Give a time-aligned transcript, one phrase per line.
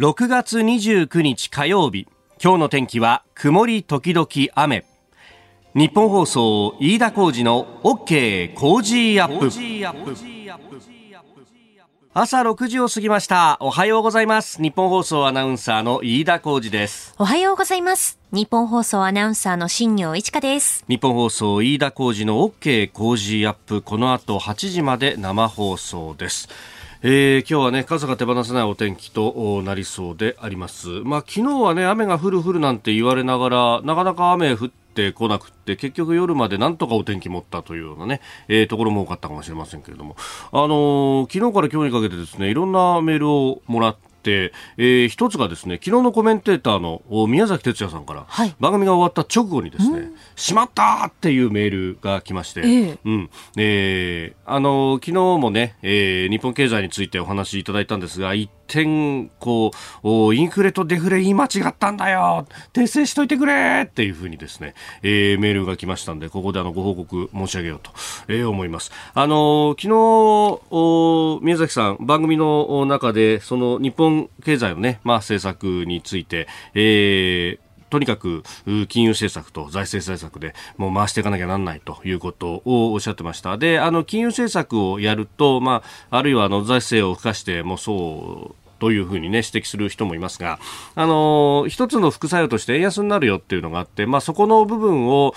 [0.00, 2.06] 6月29日火曜日。
[2.42, 4.86] 今日の天気は曇り時々雨。
[5.74, 9.50] ニッポン放送飯田浩司の OK Cozy up。
[12.14, 13.58] 朝6時を過ぎました。
[13.60, 14.62] おはようございます。
[14.62, 17.14] ニッポン放送アナウンサーの飯田浩司です。
[17.18, 18.18] おはようございます。
[18.32, 20.86] ニッポン放送アナウンサーの新行市佳です。
[20.88, 23.82] ニッポン放送飯田浩司の OK Cozy up。
[23.82, 26.48] この後8時まで生放送です
[27.04, 30.88] えー、今日はね傘が手放せないお天気となりそうであります。
[31.02, 40.14] まあ昨日はね雨が降る降るなんて言われながらなかなか雨降ってこなくって結局夜までなんとかお天気持ったというようなね、えー、ところも多かったかもしれませんけれども、
[40.52, 53.30] あのー、昨日から今日にかけてですねいろんなメールをもらって、えー、一つがですね昨日のコメンテーターの宮崎哲也さんから、はい、番組が終わった直後にですね「しまった!」っていうメールが来まして、えー、うん。
[53.56, 59.70] えー、あの昨日もね、えー、日本経済についてお話しいただいたんですが一点こ
[60.02, 67.90] うインフレとデフレ言い間違ったんだよ訂正しといてくれっていうふうにですね、えー、メールが来ましたんでここであのご報告申し上げようと、
[68.28, 78.42] えー、思いますあの昨日宮崎さん番組の中でその日本経済のね、まあ、政策について、えーとにかく
[78.88, 83.58] 金融政策と財政政策でもう回していかなきゃなんないということをおっしゃってました。
[83.58, 90.58] で、あの金融政策をやると、まあ、あるいはあの財政を付加してもそうというふうにね、指摘する人もいますが、
[90.96, 95.34] あのー、一つの副作用として円安になるよっていうのがあって、まあ、そこの部分を、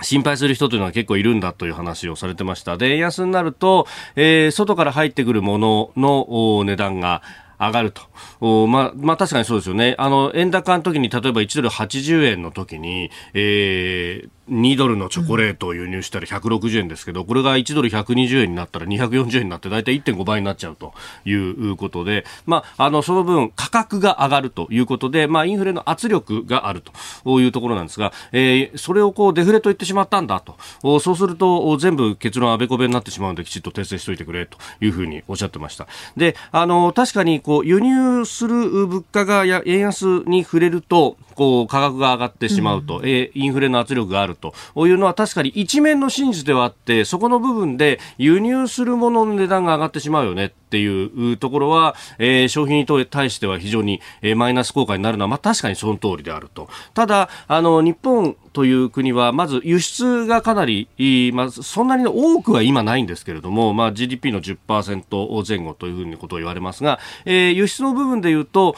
[0.00, 2.78] 心配する人というのは結構いるんだという話をされてました。
[2.78, 7.20] で、円安になると、えー、外から入ってくるものの値段が
[7.66, 8.02] 上がると。
[8.40, 9.94] おまあ、まあ確かにそうですよね。
[9.98, 20.92] あの、円高の時に、例えば1ドル80円の時に、えー、2ドルのチョコレートを輸入したら160円ですけど、これが1ドル120円になったら240円になって大体1.5倍になっちゃうと
[21.24, 26.82] いうことで、まあ、あの、その分価格が上がるということで、まあ、インフレの圧力がある
[27.24, 30.56] というところなんですが、えー、それをこうデフレと言ってしまったんだと。
[31.00, 35.86] そうすると全部結論あべこべになってしまうのできちっと訂正しておいてくれというふうにおっしゃってました。
[36.16, 44.54] で、あの、確かにこう輸入する物価が円安に触れると、こう価格が上がってしまうと、うん、えインフレの圧力があると。
[44.76, 56.70] いうのは確かに一面の真実ではあってそこの部分で輸入するものの値段が上がってしまうよねっていうところは、えー、消費に対しては非常に、えー、マイナス効果になるのは、まあ、確かにその通りであると。
[56.94, 60.88] ただ、あの、日本という国は、まず輸出がかなり、
[61.34, 68.74] まあ、そんなに多くは今ないんですけれども、まあ、GDP の10%前後というふうにことを言われますが、えー、輸出の部分で言うと、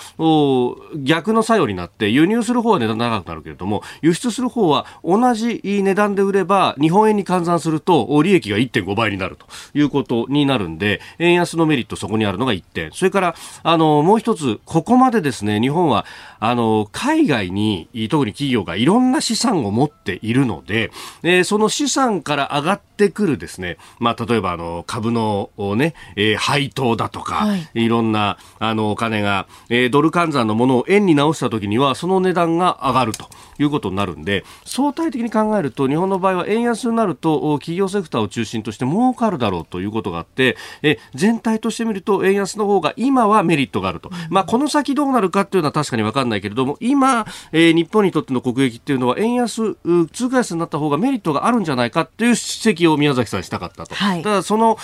[0.97, 12.93] 逆の作用になって、輸入する方は値段高くなるけれども、輸出する方は同じ値段で売れば、日本円に換算すると、利益が1.5倍になるということになるんで、円安のメリットそこにあるのが1点。
[12.93, 16.06] それから、あの、もう一つ、ここまでですね、日本は、
[16.38, 20.91] あの、海外に、特に企業がいろんな資産を持っているので、
[21.22, 33.28] えー、その資産から上がってくるですね、まあ、例えば、あの、株のね、えー、配当だとか、はい、いろんな、あの、お金が、えー、ドル換算のものを円に直したときには、その値段が上がると
[33.59, 44.11] いうことになるんで、相対的に考えると、日本の場合は円安になると、企業セクターを中心として儲かるだろうということがあって、え全体としてみると、円安の方が今はメリットがあると。
[44.31, 49.77] まあ、この先どうなるかっていうのは確かにわかんないけれども、今、えー、日本にとっての国益っていうのは、円安、
[50.13, 53.95] 通貨安になった方がメリットがあるんじゃないかっていう指摘を宮崎さんしたかったと。
[53.95, 54.79] はい、ただ、その、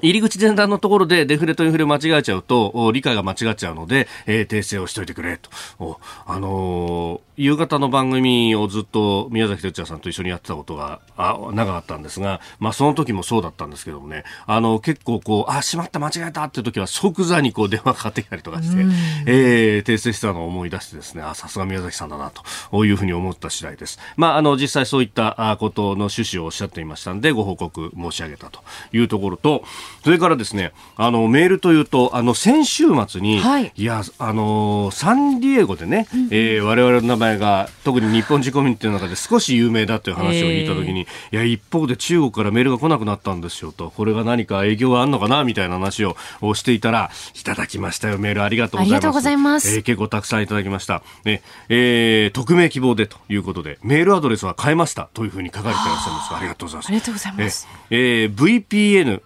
[0.00, 6.00] 入り口前段のところでデフレとインフレ間違えちゃうと、理解が間違っちゃうので、えー、訂正をしといてくれと。
[6.26, 18.84] あのー、夕方の番組をずっと宮崎哲也さんと一緒にやってたことがあ長かったんですが、まあその時もそうだったんですけどもね、あの結構こう、あ、しまった間違えたっていう時は即座にこう電話かかってきたりとかして、
[19.26, 22.32] えー、訂正したのを思い出してですね、あ、さすが宮崎さんだな
[22.70, 23.98] というふうに思った次第です。
[24.16, 28.60] まああの実際そういったことの趣旨をおっしゃっていましたんで、ご報告申し上げたと
[28.92, 29.64] いうところと、
[30.04, 46.16] それからですね、あの、メールというと、あの、先週末に、はい、いや、あの、サンディエゴでね、うん、えー、我々の名前が、特に日本人コミュニティの中で少し有名だという話を聞いたときに、えー、いや、一方で中国からメールが来なくなったんですよと、これが何か影響があるのかな、みたいな話を
[46.54, 48.92] していたら、いただきましたよ、メールありがとうございます。
[48.92, 49.76] ありがとうございます。
[49.76, 51.02] えー、結構たくさんいただきました。
[51.24, 56.34] ね、えー、匿名希望でということで、メールアドレスは変えましたというふうに書かれていらっしゃいます。
[56.34, 56.88] ありがとうございます。
[56.88, 57.68] ありがとうございます。
[57.90, 59.20] えー、VPN、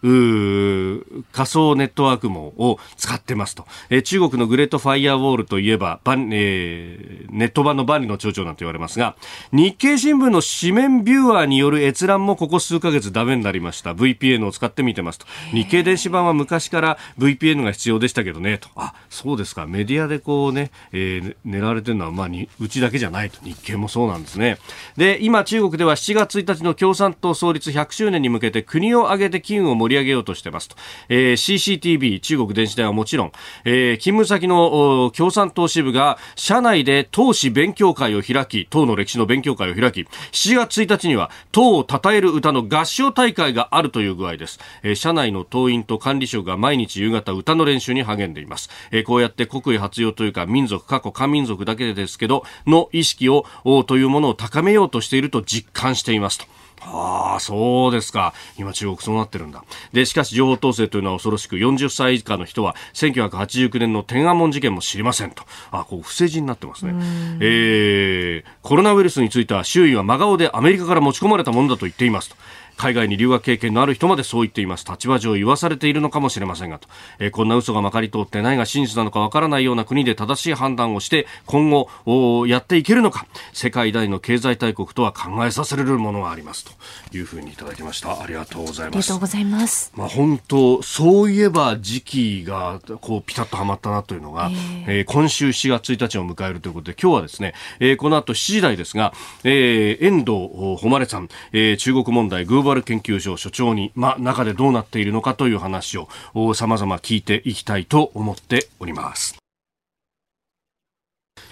[1.32, 9.16] 仮想ネットワーク網を使ってますと、えー、中国のグレートファイアウォールといえば、えー、ネット版の万里の長なんて言われますが、
[9.52, 13.94] 日経新聞の紙面ビューアーによる閲覧もここ数ヶ月ダメになりました。
[13.94, 15.26] VPN を使ってみてますと。
[15.52, 18.68] 日経電子版は昔から VPN が必要でしたけどね、と。
[18.76, 19.66] あ、そうですか。
[19.66, 23.38] メディアでこうね、えー、狙われてるのは、まあ、に、うちだけじゃないと。
[23.42, 24.58] 日経もそうなんですね。
[24.96, 30.76] で、今中国では7月1日の共産党創立100周年に向けて国を挙げて機運を盛り上げようとしてますと。
[31.08, 33.32] えー、CCTV、中国電子台はもちろん、
[33.64, 40.00] えー、勤務先の共産党支部が社内で党首勉強会を開き、党の歴史の勉強会を開き、
[40.32, 44.58] 7月1日には党を称える歌の合唱大会があるという具合です。
[44.82, 48.70] えー、社内の党員と管理職が毎日夕方歌の練習に励んでいます。
[48.90, 53.44] えー、こうやって国威発揚というか民族、過去漢民族だけですけど、の意識を、
[53.86, 56.46] というものを高めようとしていると実感していますと。
[56.88, 58.32] ああ、そうですか。
[58.58, 59.64] 今中国そうなってるんだ。
[59.92, 65.42] で、しかし情報統制というのは恐ろしく、40歳以下の人は1989年の天安門事件も知りませんと。
[65.70, 66.94] あ、こう、不正字になってますね。
[67.40, 72.36] えー、コロナウイルスについては周囲は真顔でアメリカから持ち込まれたものだと言っていますと。
[72.76, 74.84] 海外に留学経験のある人までそう言っています。
[74.88, 76.88] 立場上言わされているのかもしれませんがと、
[77.18, 83.26] えー、こんな嘘がまかり通って何が真実なのかわからないような国で正しい判断をして今後やっていけるのか。
[83.52, 88.22] 世界大の経済大国とは考えさせられるものがありますというふうにいただきました。
[88.22, 88.96] ありがとうございます。
[88.96, 89.92] ありがとうございます。
[89.94, 99.12] まあ本当そういえば時期がこうピタッとはまったなというのが、えー、えー、今週7月1日を迎えるということで今日はですね、えー、この後7時台ですが、
[99.44, 106.08] えー、遠藤誉さん、えー、中国問題グローバル研究所所長に、ま、中でどうなっているのかという話を
[106.54, 109.45] 様々聞いていきたいと思っております。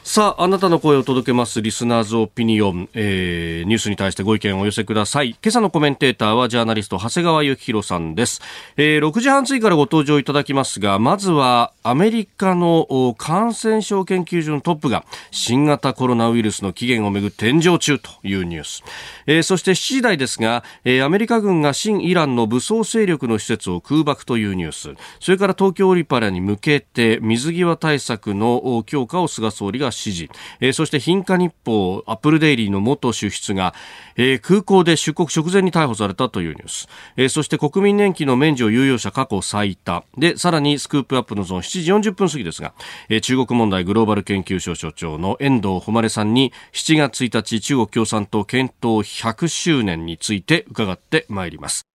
[0.06, 5.31] さあ、あなたの声を届けます、リスナーズオピニオン、えー、ニュースに対してご意見をお寄せください。
[5.31, 8.43] 今朝のコメンテーターは、ジャーナリスト、長谷川幸宏さんです。
[8.77, 18.83] えー、6時半過ぎからご登場いただきますが、まずは、アメリカの感染症研究所のトップが、新型コロナウイルスの起源をめぐって炎上中というニュース。
[19.27, 24.95] えー、そして7時台ですが、えー、アメリカ軍が新イランの武装勢力の施設を空爆というニュース。
[25.19, 33.75] それから東京オリパラに向けて、水際対策の強化を菅総理が指示、えー、そして貧化日報アップルデイリーの元主筆が、
[34.17, 40.05] えー、空港で出国直前に逮捕されたというニュース、えー、そして国民年金の免除有用者過去最多。
[40.19, 42.75] でさらにスクープアップのゾーン7時40分過ぎですが、
[43.08, 51.94] えー、中国問題グローバル研究所所長の遠藤誉さんに7月1日中国共産党検討100周年について伺ってまいります。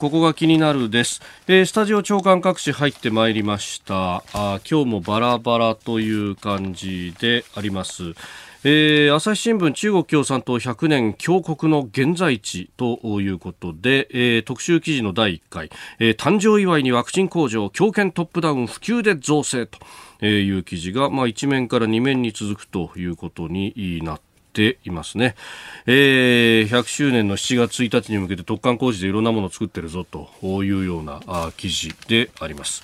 [0.00, 4.22] ここが気になるです、えー、スタジオ長官各紙入ってまいりました。
[4.32, 8.14] あ今日もバラバラという感じであります。
[8.62, 15.68] えー、朝日新聞中国共産党100年強国の現在地ということで、えー、特集記事の第1回、
[15.98, 25.34] えー、誕生祝いにワクチン工場強権トップダウン普及で造成という記事が、まあ、1面から2面に続くということになってていますね、
[25.86, 30.28] えー、100周年の7月1日に向けて突貫工事でいろんなものを作ってるぞと
[30.64, 32.82] いうようなあ記事であります。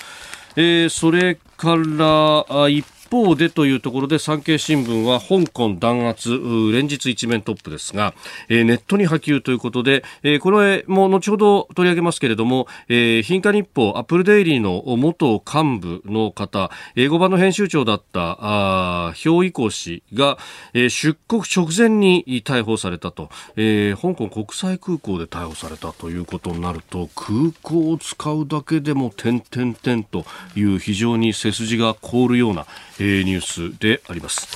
[0.56, 6.30] えー、それから一方でというところで産経新聞は香港弾圧
[6.72, 8.12] 連日一面トップですが、
[8.48, 20.36] えー、ネットに波及ということで、えー、これも後ほど取り上げますけれども、えー、貧化日報アップルデイリーの元幹部の方英語版の編集長だったあ氷以氏が、
[20.72, 30.24] えー、出国直前に逮捕されたと、えー、香港国際空港で逮捕されたということになると空港を使うだけでも点々点と
[30.56, 34.48] いう非常に背筋が凍るようなー、ニュースであります。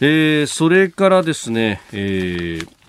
[0.00, 2.79] えー、それからですね、えー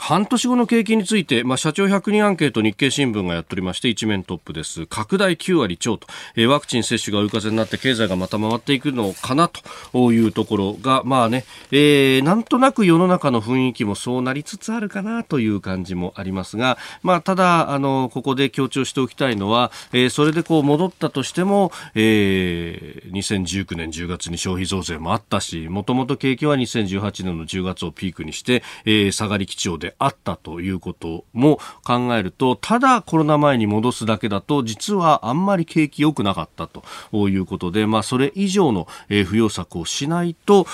[0.00, 4.86] 半年後の景気について、まあ、社長100人アンケート日経新聞がやっておりまして一面トップです。
[4.86, 9.50] 拡大9割超と、えー、ワクチン接種が追い風になって経済がまた回っていくのかな
[9.92, 40.66] というところがまあね、えー、なんとなく世の中の雰囲気もそうなりつつあるかなという感じもありますが、まあ、ただあのここで強調しておきたいのは、えー、それでこう戻ったとしても、えー、2019年10月に消費増税もあったしもともと景気は2018年の10月をピークにして、えー、下がり基調であったということも考えるとただコロナ前に戻すだけだと実はあんまり景気良くなかったということで、まあ、それ以上の、えー、扶策をしないと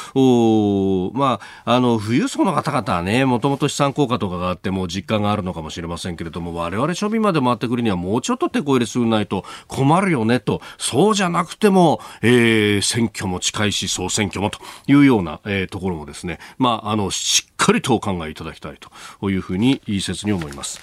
[1.15, 18.79] まあ、あの富裕層の方々はねもともと資産効果とかがあっても実感があるのかもしれませんけれども我々庶民まで回ってくるにはもうちょっと手こ入れするないと困るよねとそうじゃなくても、えー、選挙も近いし総選挙もというような、えー、ところもですね、まあ、あのしっっかりとお考えいただきたい
[19.21, 20.81] というふうにいい説に思います。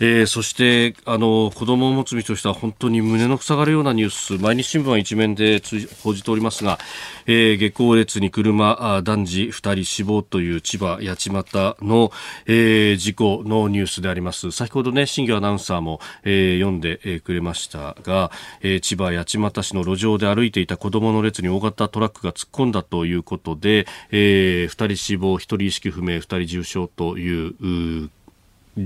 [0.00, 5.62] えー、そしてあの子供を持つ身としては本当に胸の塞がるようなニュース毎日新聞は一面で
[6.02, 6.78] 報じておりますが、
[7.26, 12.10] えー、下校列に車男児2人死亡という千葉八街の、
[12.46, 14.50] えー、事故のニュースであります。
[14.50, 18.30] 先ほどね新業アナウンサーも、えー、読んでくれましたが、
[18.62, 28.10] えー、千葉八街市の路上で歩いていた子供の列に大型トラックが突っ込んだということで、えー、2人死亡1人意識不明2人重傷という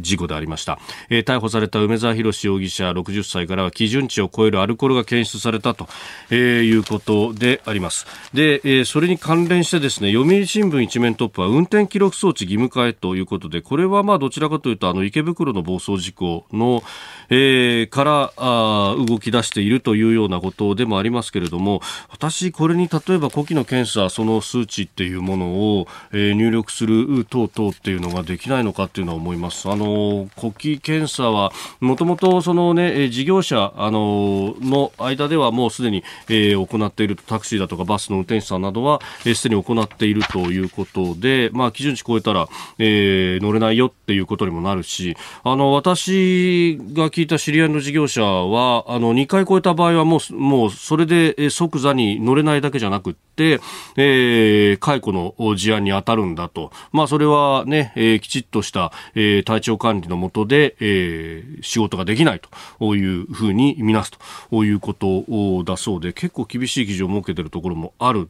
[0.02, 0.78] 事故でありました、
[1.10, 5.88] えー、逮捕された梅沢洋容疑者60歳からは基準値を超えるアルコールが検出されたと、
[6.30, 8.06] えー、いうことであります。
[8.32, 16.82] で、えー、それに関連してですね読売新聞一面トップは運転記録装置義務化へということでこれはまあどちらかというとあの池袋の暴走事故の、
[17.30, 25.46] えー、からあ動き出しているというようなことでもありますけれども私これに例えば呼気の検査その数値っていうもの
[25.78, 29.68] を、えー、入力する等々っていうのができないのかっていうのは思います。
[29.68, 42.48] あのの呼気検査はもともとそのね事業者あのの間ではもうすでに、えー、行っているタクシーだとかバスの運転手さんなどはすで、えー、に行っているということでまあ基準値超えたら、
[42.78, 53.60] えー、乗れないよっていうことにもなるしあの私が聞いた知り合いの事業者はあの2回超えた場合はもうもうそれで即座に乗れないだけじゃなくて、
[53.96, 62.40] えー、解雇の事案に当たるんだと、まあ、それはね、えー、きちっとした、えー、体調管理のもとで、えー、仕事ができない
[62.78, 64.12] というふうに見なす
[64.50, 68.28] ということだそうで結構厳しい基準を設けているところもある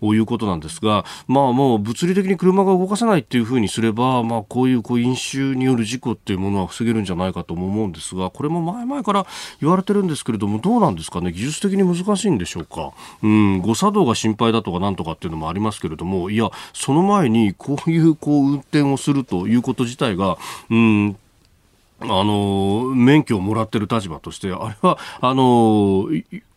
[0.00, 9.26] ということなんですが、まあもう物理的に車が動かせないっていうふうにすれば、まあこういうこう飲酒による事故っていうものは防げるんじゃないかとも思うんですが、これも前々から
[9.60, 12.92] 言われてるんですけれども、どうなんですかね、技術的に難しいんでしょうか？
[13.22, 20.38] うん、誤作動が心配だとかなんとかっていうのもありますけれども、いや、その前にこういうこう運転をするということ自体が、
[20.70, 21.16] うん、
[22.00, 26.08] あの、免許をもらってる立場として、あれは、あの、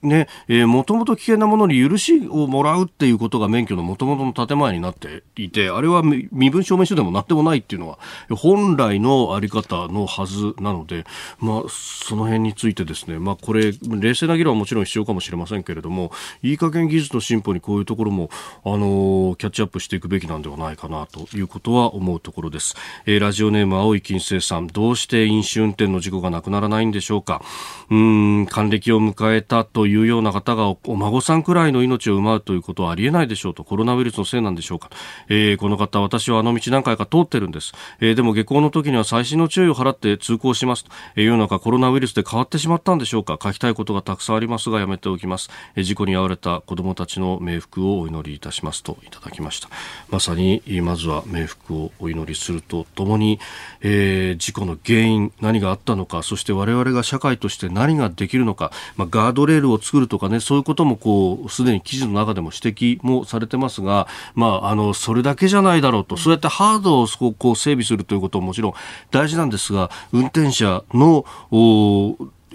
[0.06, 11.06] ね、えー、もともと危険なものに許しをもらうっていうことが免許のもともとの建前になっていて、あれは身分証明書でもなってもないっていうのは、本来のあり方のはずなので、
[11.40, 16.12] まあ、その辺についてですね、まあ、これ、冷静な議論はもちろん必要かもしれませんけれども、
[16.44, 18.30] いい加減技術の進歩にこういうところも、
[18.64, 22.76] あのー、キャッチアップしていくべきなんではないかなということは思うところです。
[23.06, 27.42] えー、ラジオネーム青い金星さん、どうして飲酒運転の事故がなくならないんでしょうか。
[27.90, 34.90] うん、還暦を迎えたといういうような方がお孫さんくらいの命を奪うということはありえないでしょうとコロナウイルスのせいなんでしょうか、
[35.30, 43.40] えー、この方私はあの道何回か通ってるんです、えー、でも下校の時には細心の注意を払って通行しますと、えー、世の中コロナウイルスで変わってしまったんでしょうか。
[43.42, 49.70] 書きたいことがたくさんありますがやめておきます、えー、事故に遭われた子どもたちの冥福をお祈りいたしますといただきました。
[50.10, 53.40] まさにまずは冥福をお祈りするとともに、
[53.82, 68.74] えー、事故の原因何があったのかそして我々が社会として何ができるのか、まあ、ガードレールを作るとかね、そういうこともこう、すでに記事の中でも指摘もされてますが、まあ、あの、それだけじゃないだろうと、そうやってハードをこう整備するということももちろん
[69.12, 71.26] 大事なんですが、運転者の、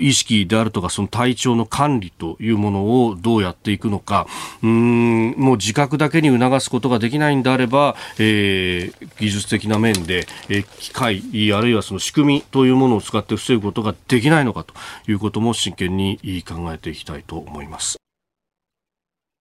[0.00, 4.26] 意識であるとかその体調の管理というものをどうやっていくのか
[4.62, 14.74] うんもう自覚だけに促すことができないんであれば、えー、技術的な面で、えー、機械あるいはその仕組みというものを使って防ぐことができないのかと
[15.08, 18.00] いうことも真剣に考えていきたいと思います。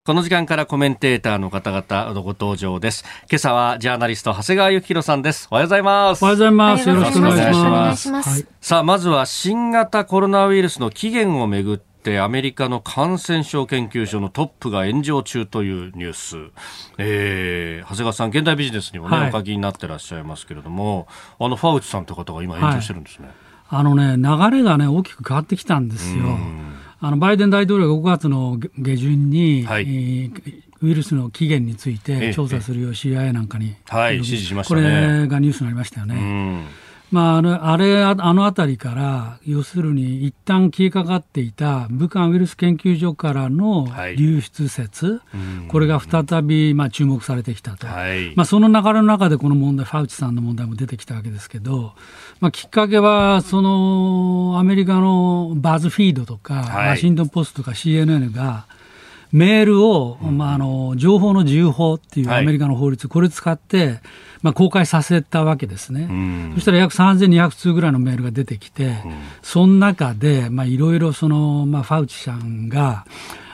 [0.09, 3.05] この時間からコメンテーターの方々のご登場です。
[3.29, 5.47] 今朝はジャーナリスト長谷川幸宏さんです。
[5.51, 6.23] おはようございます。
[6.23, 6.89] おはようございます。
[6.89, 8.31] よろしくお願いします。
[8.31, 16.37] はい、さあ、まずは新型コロナウイルスの起源をめぐってアメリカの感染症研究所のトップが炎上中というニュース、
[16.97, 26.23] えー、長谷川さん現代ビジネスにもね、はい、お書きになってらっしゃいますけれどもあのファウチさんという方が今炎上してるんですね、はい、あのね流れがね大きく変わってきたんですよ。
[27.01, 34.81] あのバイデン大統領が5月の下旬に、はい、えー、ウイルスの起源について調査するよう CIA なんかに、はい、指示しましたね。
[34.81, 36.65] これがニュースになりましたよね。
[37.11, 45.17] まあ、あのあれあの辺りから、要するに一旦消えかかっていた武漢ウイルス研究所からの流出説、は
[45.65, 51.93] い、これが再び、まあ、注目されてきたと、はい、まあ、その流れの中でこの問題、ファウチさんの問題も出てきたわけですけど、
[52.39, 58.67] まあ、きっかけは、そのアメリカのバズフィードとか、はい、ワシントン・ポストとか CNN が、
[59.31, 63.99] メールを、まあ、あの情報の自由法っていうアメリカの法律、これを使って、
[64.41, 66.07] まあ、公開させたわけですね、
[66.55, 68.95] そしたら約3200通ぐらいのメールが出てきて、
[69.41, 73.05] その中でいろいろその、まあ、ファウチさんが、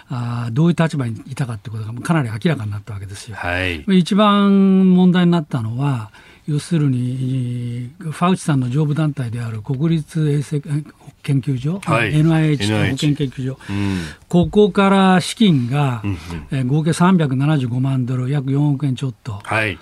[0.07, 3.37] あどういう立場にいたかということがかなり明らかになったわけですよ。
[3.37, 6.11] はい、一番問題になったのは、
[6.47, 16.17] 要するに、ファウチさんの上部団体である国立衛生研究所、はい、NIH 保健研究所、うん、ここから資金が、うんうん、
[16.51, 19.39] えー、合計375万ドル、約4億円ちょっと。
[19.43, 19.79] はい。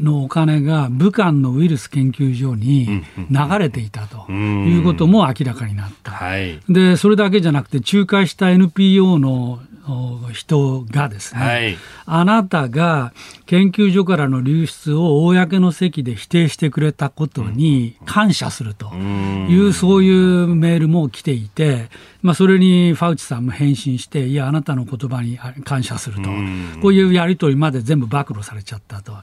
[0.00, 6.12] のお金が武漢のウイルス研究所に流れていたということも明らかになった。
[6.68, 9.60] で、それだけじゃなくて、仲介した NPO の
[10.32, 13.12] 人がですね、はい、あなたが
[13.46, 21.88] 研究所からの流出を公の席で否定してくれたことに感謝するという、そういうメールも来ていて、
[22.22, 26.28] まあ、それにファウチさんも返信して、いや、あなたの言葉に感謝すると、
[26.82, 29.12] こういうやり取りまで全部暴露されちゃったと。
[29.12, 29.22] は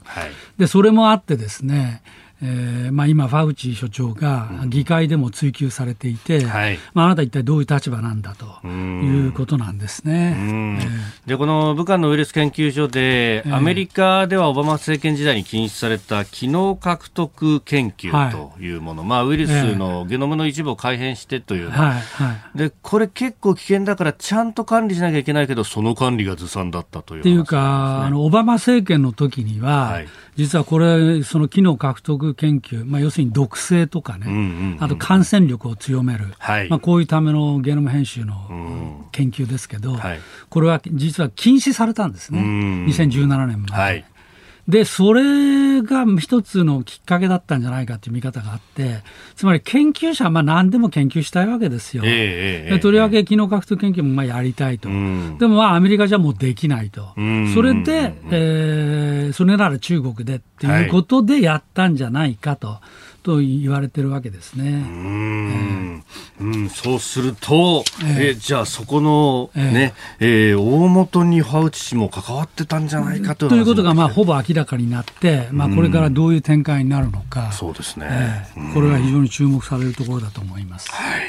[0.58, 2.02] でそれもあってですね
[2.40, 21.98] えーまあ、今、ファウチ所長が議会でも追及されていて、うんはい、まあ、あなた一体どういう立場なんだということなんですね、えー、でこの武漢のウイルス研究所で、アメリカではオバマ政権時代に禁止された機能獲得研究というもの、はい、まあ、ウイルスのゲノムの一部を改変してという、は
[22.54, 30.08] い、でこれ結構危険だから、ちゃんと管理しなきゃいけないけど、その管理がずさんだったという、ね、っていうか、あのオバマ政権の時には、はい。
[30.38, 34.40] 実はこれ、その機能獲得研究、まあ、要するに毒性とかね、うんうんう
[34.76, 43.72] ん、あと感染力を強める、はい、まあ、こういうためのゲノム編集の研究ですけど、はい、これは実は禁止されたんですね、2017年まで。
[43.74, 44.04] はい
[44.68, 49.02] で、それが一つのきっかけだったんじゃないかという見方があって、
[49.34, 52.02] つまり研究者はまあ何でも研究したいわけですよ。
[52.04, 54.90] えー、とりわけ機能獲得研究もまあやりたいと。
[54.90, 57.14] うん、でもまあアメリカじゃもうできないと。
[57.54, 62.68] それで、えー、それなら中国でっていうことでやったんじゃないかと。
[62.68, 64.64] はいと言われてるわけですね。
[64.64, 66.02] うん、
[66.40, 70.24] えー、うん、そうすると、えー、えじゃあそこのね、え。
[70.24, 78.06] ー、えー、大元にファウチ氏も関わってたんじゃないかとということがまあほぼ明らかになって、まあこれからどういう展開になるのか、そうですね、
[78.56, 80.90] えー、これは非常に注目されるところだと思います。
[80.90, 81.20] はい。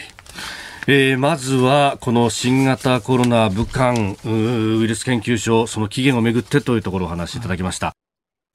[0.87, 4.29] えー、まずはこの新型コロナ武漢ウ
[4.83, 7.93] イルス研究所その起源をめぐってというところをお話しいただきました。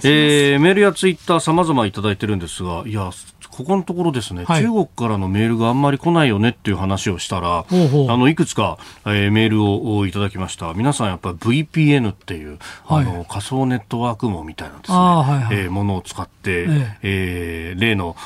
[0.03, 3.11] えー、メールやツイッター様々いただいてるんですが、いや、
[3.57, 10.75] ここのところですね、はい、中国からのメールがあんまり来ないよねっていう話をしたら、ほうほうあの、いくつか、えー、メールをいただきました。
[10.75, 18.17] 皆さんやっぱり VPN っていう、はい、あの、仮想ネットワーク網みたいなですね、はいはい、えー、ものを使って、えええー、例の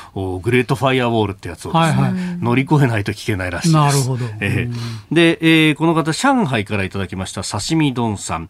[0.41, 3.75] グレートファイアウォールってやつをですね、はいはい、乗り越えないと聞けないらしいです。
[3.75, 4.25] なるほど。
[4.39, 8.49] えー、で、えー、この方、上海からいただきました、刺身丼さん。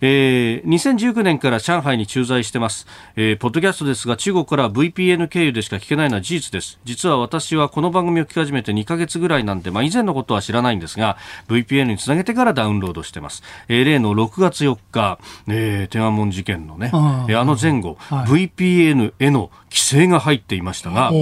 [0.00, 6.78] えー、2019年から上海に駐在してます、えー、ポッドキャストですが中国から VPN 経由でしか聞けないのは事実です。
[6.84, 11.16] 実は私はこの番組を聞き始めて2ヶ月ぐらいなんで、まあ、以前のことは知らないんですが
[11.48, 21.12] VPN につなげてからダウンロードしてます、えー、例の6月4日、えー、天安門事件のねあ,、えー、あの前後、はい、VPN への規制が入っていましたが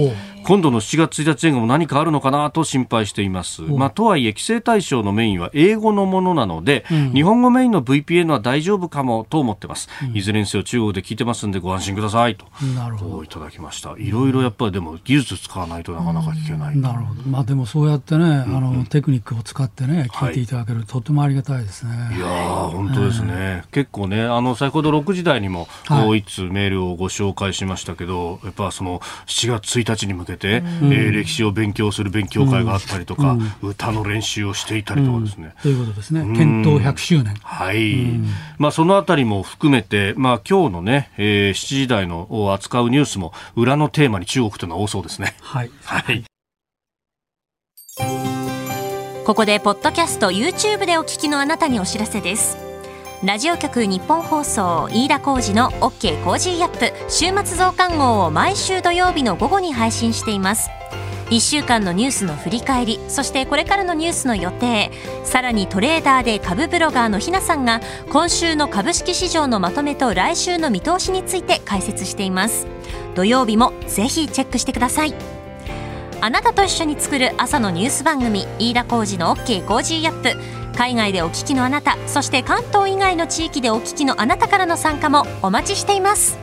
[0.47, 3.63] 今度の7月1日前後も何かあるのかなと心配しています。
[3.63, 9.89] まあ、とはいえ、規制対象のメインは英語のものなので、うん、日本語メインの VPN は大丈夫かもと思ってます。
[10.01, 12.45] うん、いずれにせよ中国で聞いてますんでご安心くださいと。
[12.73, 13.23] なるほど。
[13.25, 13.95] いただきました。
[13.97, 16.77] いろいろやっぱりでも技術使わないとなかなか聞けない。
[16.77, 17.23] なるほど。
[17.23, 21.91] まあでもそうやってね、あの、テクニックを使ってね、聞いていただける、はい、とてもありがたいですね。
[22.15, 22.25] いや
[22.71, 23.63] 本当ですね。
[23.73, 35.55] 結構ね、あの、先ほど6時台にも、もう一通メールをご紹介しましたけど、やっぱその、7月1日に向けて、うん、えー歴史を勉強する勉強会があったりとか、うん、歌の練習をしていたりとかですね。
[35.61, 36.21] ということですね。
[36.37, 37.35] 建党100周年。
[37.41, 38.05] はい。
[38.57, 45.35] まあそのあたりも含めて、まあ今日のね、えー、7時台の扱うニュースも裏のテーマに中国というのは多そうですね。
[45.41, 45.71] はい。
[45.83, 46.23] はい。
[49.25, 52.66] ここでポッドキャスト YouTube でお聞きのあなたにお知らせです。
[53.23, 60.69] ラジオ局日本放送飯田浩二の OK コージーアップ週末増刊号を毎週土曜日の午後に配信しています。
[61.31, 64.91] 1週間のニュースの振り返りそしてこれからのニュースの予定
[65.23, 72.67] さらにトレーダーで株ブロガーのひなさんが今週の株式市場のまとめと来週の見通しについて解説しています。
[73.15, 75.15] 土曜日もぜひチェックしてください。
[76.21, 80.66] あなたと一緒に作る朝のニュース番組飯田浩二の OK コージーアップ。
[80.77, 86.37] 海外でお聞きのあなたそして関東以外の地域でお聞きのあなたからの参加もお待ちしています。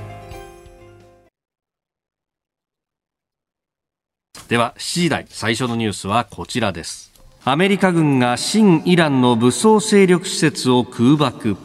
[4.49, 7.13] では7時台最初のニュースはこちらです。
[7.45, 11.57] アメリカ軍が新イランの武装勢力施設を空爆。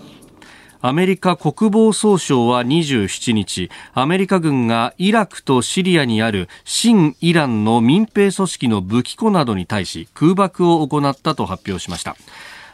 [0.80, 12.16] アメリカ国防総省は27日、アメリカ軍がイラクとシリアにある新イランの民兵組織の武器庫などに対し空爆を行ったと発表しました。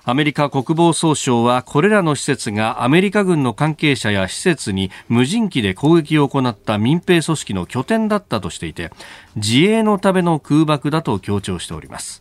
[0.08, 8.92] アメリカ国防総省はこれらの施設がアメリカ軍の関係者や施設に無人機で攻撃を行った民兵組織の拠点だったとしていて
[9.36, 12.20] 自衛のための空爆だと強調しております。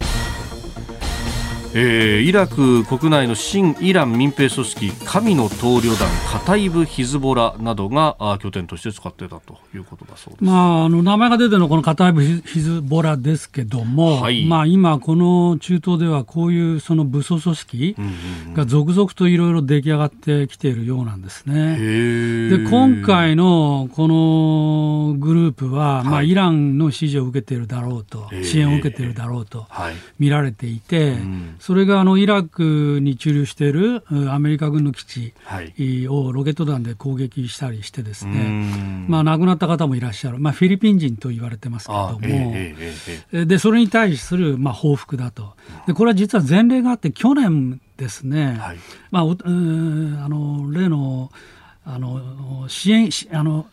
[1.76, 17.96] えー、イラク国内の新イラン民兵組織神の棟梁団カタイブ・ヒズボラなどが拠点として使ってたということだそうです、まあ、あの名前が出てるのはこのカタイブ・ヒズボラですけども、はい、まあ、今、この中東ではこういうその武装組織
[18.54, 21.76] が続々といろいろ出来上がってきているようなんですね。
[22.50, 29.66] で今回のこのグループは、はい、まあ、イランの支持を受けているだろうと、支援を受けているだろうと
[30.20, 35.32] 見られていて、はいそれがあのイラクに駐留しているアメリカ軍の基地
[36.10, 42.18] をロケット弾で攻撃したりしてですね、まあ、亡くなった方もいらっしゃる、まあ、フィリピン人と言われてますけれども、
[42.52, 45.54] えー、でそれに対するまあ報復だと。
[45.86, 48.78] で、これは実は前例があって、去年ですね、はい、
[49.10, 51.32] まあ、あの例の
[51.86, 53.64] あの支援あの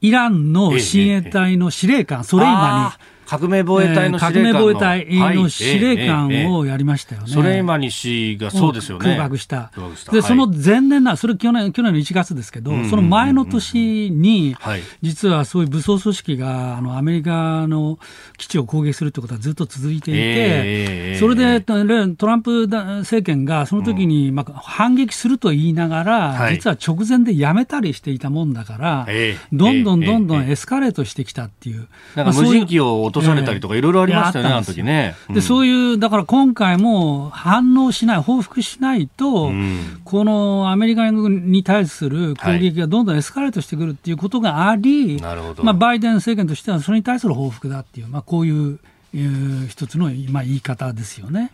[0.00, 3.17] イランの親衛隊の司令官、ソレイマに。
[3.28, 7.28] 革命防衛隊の司令官の,、えー、革命防衛隊の司令官をやりましたよね。
[7.28, 9.04] ソレイマニ氏がそうですよね。
[9.04, 9.70] 空爆した。
[10.10, 14.56] で、その前年な、それ去年去年の1月ですけど、その前の年に、
[15.02, 17.98] 実はそういう武装組織があのアメリカの
[18.38, 31.88] 基地を攻撃するということはずっと続いていて、えー、それでトランプ政権がその時に、まあ、反撃すると言いながら、はい、実は直前でやめたりしていたもんだから、えー、どんどんどんどんエスカレートしてきたっていう。
[32.14, 35.14] なんか無人機を落とされたりとかいろいろありましたよね、あの時ね。
[35.30, 48.78] で、そういう、だから今回も反応しない、報復しないと、うん、このアメリカ軍に対する攻撃がどんどんエスカレートしてくるっていうことがあり、はい、まあ、バイデン政権としてはそれに対する報復だっていう、まあ、こういう
[49.14, 51.50] いう一つの、まあ、言い方ですよね。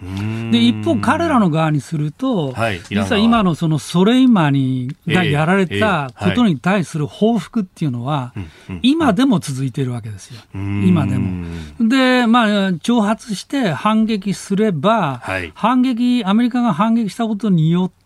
[0.50, 8.32] で一方、彼らの側にすると、はい、実は今のそのソレイマニがやられたことに対する報復っていうのは、
[8.82, 11.46] 今でも続いているわけですよ、今でも。
[11.80, 18.03] で、まあ、挑発して反撃すれば、はい、反撃、アメリカが反撃したことによって、、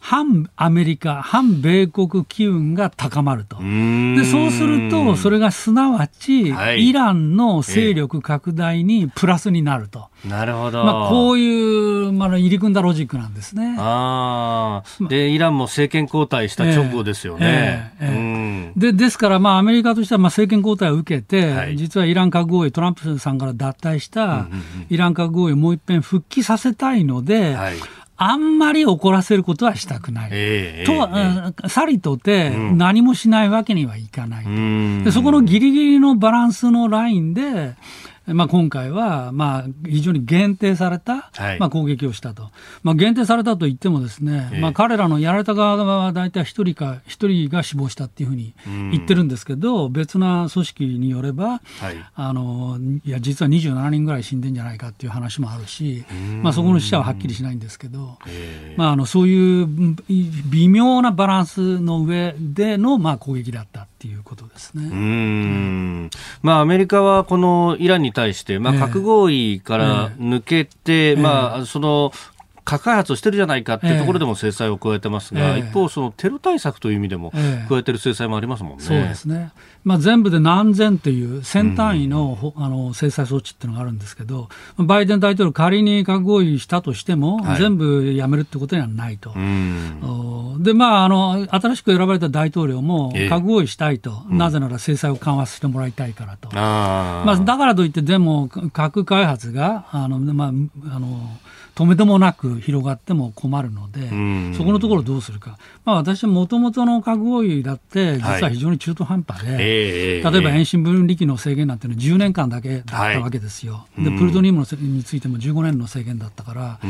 [0.00, 3.56] 反アメリカ、反米国機運が高まると。
[3.56, 10.08] で、そうすると、それがすなわち、イランの勢力拡大にプラスになると。
[10.24, 10.84] なるほど。
[10.84, 13.76] まあ、こういう、まあ、入り組んだロジックなんですね。
[13.78, 15.08] ああ。
[15.08, 17.92] で、イランも政権交代した直後ですよね。
[18.00, 24.48] えーえーえー、で、ですから、まあ、アメリカとしては、まあ、政権交代を受けて、はい、実はイラン核合意、トランプさんから脱退した
[24.90, 27.74] イラン核合意をもう一遍復帰させたいので、はい
[28.20, 30.30] あんまり怒らせることはしたくない。
[30.32, 34.50] えー、と、えー、さりとて何もしないわけにはいかないと。
[34.50, 37.76] うん、でそこのギリギリのバランスのラインで、
[38.34, 42.50] まあ、今回は、まあ、非常に限定された、まあ、攻撃をしたと。
[42.82, 48.54] まあ、限定されたと言ってもですね、まあ、彼らのやられた側は大体1人か、1人が死亡したっていうふうに
[48.92, 51.60] 言ってるんですけど、別な組織によれば、
[52.14, 56.04] あの、いや、実は27人ぐらい死んでんじゃないかっていう話もあるし、
[56.42, 58.18] まあ、そこの死者ははっきりしないんですけど、
[58.76, 59.66] まあ、あの、そういう
[60.50, 64.84] 微妙なバランスの上での、まあ、攻撃だったっていうことですね。
[64.84, 66.10] うん。
[66.40, 72.12] まあ、アメリカはこのイランに対して、まあ、核合意から抜けて、えー、まあ、その
[72.68, 77.32] 核開発をしてるじゃないかっていうところでも制裁を加えてますが、えー、一方、そのテロ対策という意味でも、
[77.66, 78.84] 加えてる制裁もありますもんね。
[78.84, 79.52] そうですね。
[79.84, 89.32] まあ、全部で何千という1000単位のうん、あの制裁措置っていうのがあるんですけど、バイデン大統領、仮に核合意したとしても、はい、全部やめるってことにはないと。
[90.58, 96.50] で、まああの、新しく選ばれた大統領も核合意したいと、えー、なぜなら制裁を緩和してもらいたいからと。
[96.52, 101.38] あまあ、だからといって、でも、核開発が、あのまあ、あの
[101.78, 104.00] 止めどもなく広がっても困るので、
[104.56, 109.58] そこのところをどうするか、まあ、私はもともとの核合意だって、実は非常に中途半端で、はい
[110.18, 116.80] 例えば遠心分離機の制限なんていうのは10年間だけだったわけですよ、はい、でプルトニウムについても15年の制限だったから、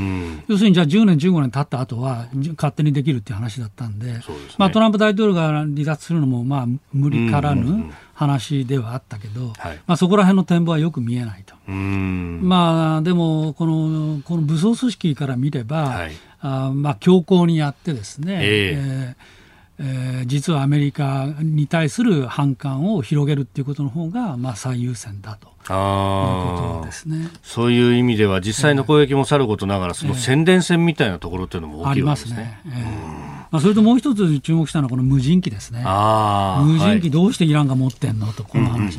[0.47, 4.23] 要するにじゃあ10年、15年経った後は勝手にできるっていう話だったんで、でね、
[4.57, 7.93] まあ、トランプ大統領が離脱するのもまあ無理からぬ。
[8.19, 11.55] 話ではあったけど、はい、まあ、そこら辺の展望はよく見えないと。
[11.71, 19.39] まあ、でもこの、この武装組織から見れば、はい、あまあ、強硬にやってですね、えー、えー
[19.81, 25.53] えー、実はアメリカに対する反感を広げるっていうことの方がまあ最優先だと。
[25.71, 32.61] あね、そういう意味では実際の攻撃もさることながら、その宣伝戦みたいなところっていうのも大きいわけですね。
[32.67, 33.39] えー、ありますね。
[33.51, 35.81] まあ、それともう一つ注目したのはこの無人機ですね。
[35.81, 38.99] 無人機どうしてイランが持ってんのと、この話。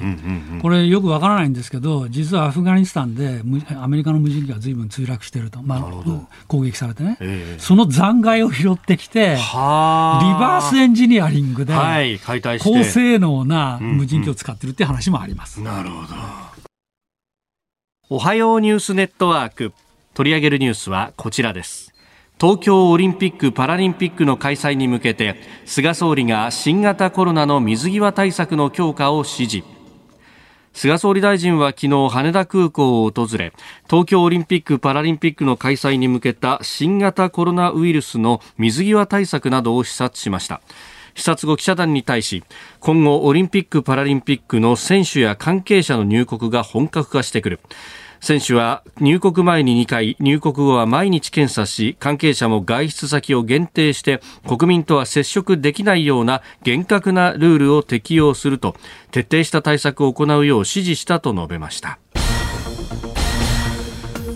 [0.62, 3.42] これよくわからないんですけど、実はアフガニスタンで
[3.80, 5.82] アメリカの無人機がずいぶん墜落してると、まあ、
[6.48, 11.74] 攻撃されてね、えー、その残骸を拾ってきて、リバースエンジニアリングで、
[12.60, 15.62] 高性能な無人機を使ってるって話もあります。
[15.62, 16.59] なるほど。
[18.12, 19.72] おはようニュースネットワーク。
[20.16, 21.94] 取り上げるニュースはこちらです。
[22.42, 25.36] 東京オリンピック・パラリンピックの開催に向けて
[25.68, 29.68] 菅総理が新型コロナの水際対策の強化を指示
[30.74, 33.54] 菅総理大臣は昨日羽田空港を訪れ
[33.88, 40.62] 東京オリンピック・パラリンピックの開催に向けた新型コロナウイルスの水際対策などを視察しました
[41.16, 42.44] 視察後記者団に対し
[42.80, 47.60] 今後オリンピック・パラリンピックの選手や関係者の入国が本格化してくる
[48.22, 58.76] 選手は入国前に2回、入国後は毎日検査し、関係者も外出先を限定して、国民とは接触できないような厳格なルールを適用すると、
[59.12, 62.00] 徹底した対策を行うよう指示したと述べました。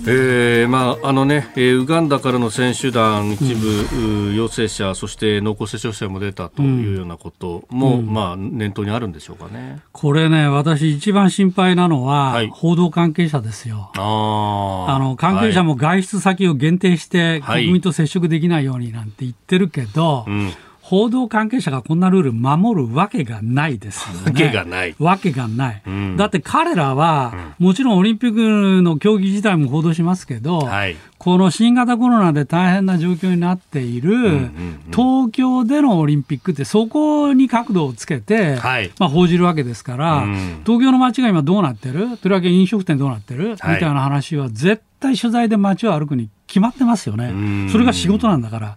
[0.05, 9.79] えーまああのね、えー、ウガンダからの選手団、一部、うん、陽性者、そして濃厚接触者も出たというようなことも、うん、まあ、念頭にあるんでしょうかね。
[9.91, 13.91] これね、私、一番心配なのは、はい、報道関係者ですよ。
[13.95, 20.53] ああの関係者も外出先を限定して、国民と接触できないようになんて言ってるけど、はいうん
[20.86, 24.22] 報道関係者がこんなルール守るわけがないですよね。
[24.26, 24.96] わけがない。
[25.00, 25.82] わけがない。
[25.88, 34.50] うん、だって彼らは、うん、もちろんオリンピックの競技自体も報道しますけど、はい、この新型コロナで大変な状況になっている、
[34.91, 42.17] 東京でのオリンピックってそこに角度をつけて、はい、まあ、報じるわけですから、うん、東京の街が今どうなってる？
[42.17, 47.69] とりわけ飲食店どうなってる、みたいな話は絶対取材で街を歩くに決まってますよね。
[47.72, 48.76] それが仕事なんだから。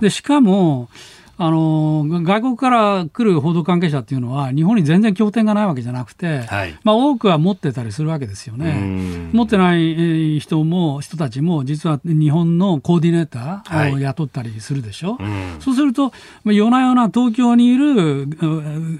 [0.00, 0.88] でしかも
[1.38, 9.30] あの外国から来る報道関係者っていうのは、日本に全然拠点がないわけじゃなくて、はい、まあ、多くは持ってたりするわけですよね。
[9.32, 15.14] 持ってない人も、人たちも、実は日本のコーディネーターを雇ったりするでしょ。
[15.14, 15.24] は
[15.58, 16.12] い、そうすると、
[16.44, 18.28] 夜な夜な東京にいる、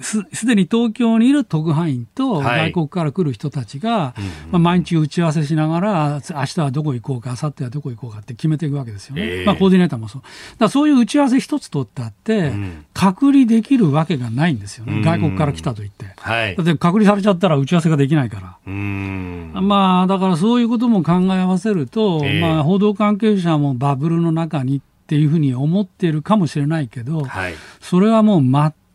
[0.00, 4.20] すでに東京にいる特派員と外国から来る人たちが、はい、
[4.52, 9.22] まあ、毎日打ち合わせしながら、明日はどこ行こうか、明後日はどこ行こうかって決めていくわけですよね。
[9.22, 10.22] えー、まあ、コーディネーターもそう。
[10.58, 12.21] だそういう打ち合わせ一つ取ったって、、
[12.94, 18.72] 隔離できるわけがないんですよね、外国から来たといって、はい、だって隔離されちゃったら打ち合わせができないから、
[19.60, 28.42] まあ、だからそういうことも考え合わせると、えー、まあ、報道関係者もバブルの中にっていうふうに思っているかもしれないけど、はい、それはもう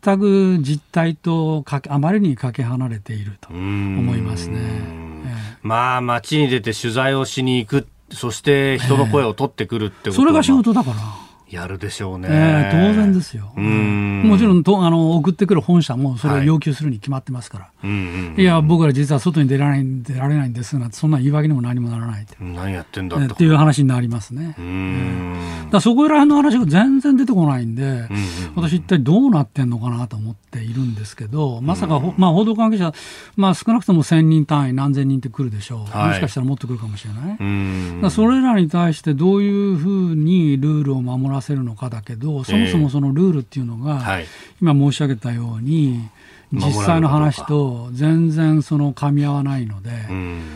[0.03, 4.59] 全く実態とかけあまりにかけ離れていると思いますね。
[4.59, 11.26] えー、まあ、街に出て取材をしに行く、そして人の声を取ってくるってことは、えー、それが仕事だから。
[11.49, 12.27] やるでしょうね。
[12.29, 13.53] えー、当然ですよ。
[13.55, 17.65] もちろんとあの送ってくる本社もそれを要求するに決まってますから。
[17.65, 22.35] はい、いや、僕ら実は外に出られない出られないんですなんて、そんな言い訳にも何もならないって。
[22.39, 24.55] 何やってんだっていう話になりますね。
[24.59, 28.09] えー、だそこら辺の話が全然出てこないんで、
[28.55, 32.91] 私一体どうなってんのかなと思っているんですけど、まさか、まあ、報道関係者、
[33.37, 35.97] まあ、少なくとも1000人単位、何千人って来るでしょう。
[35.97, 38.01] はい、もしかしたらもっと来るかもしれない。
[38.01, 44.25] だそれらに対してどういうふうにルールを守ららせるのかだけど、そもそもそのルールっていうのが、はい、
[44.61, 46.09] 今申し上げたように、
[46.51, 49.91] 実際の話と全然その噛み合わないので、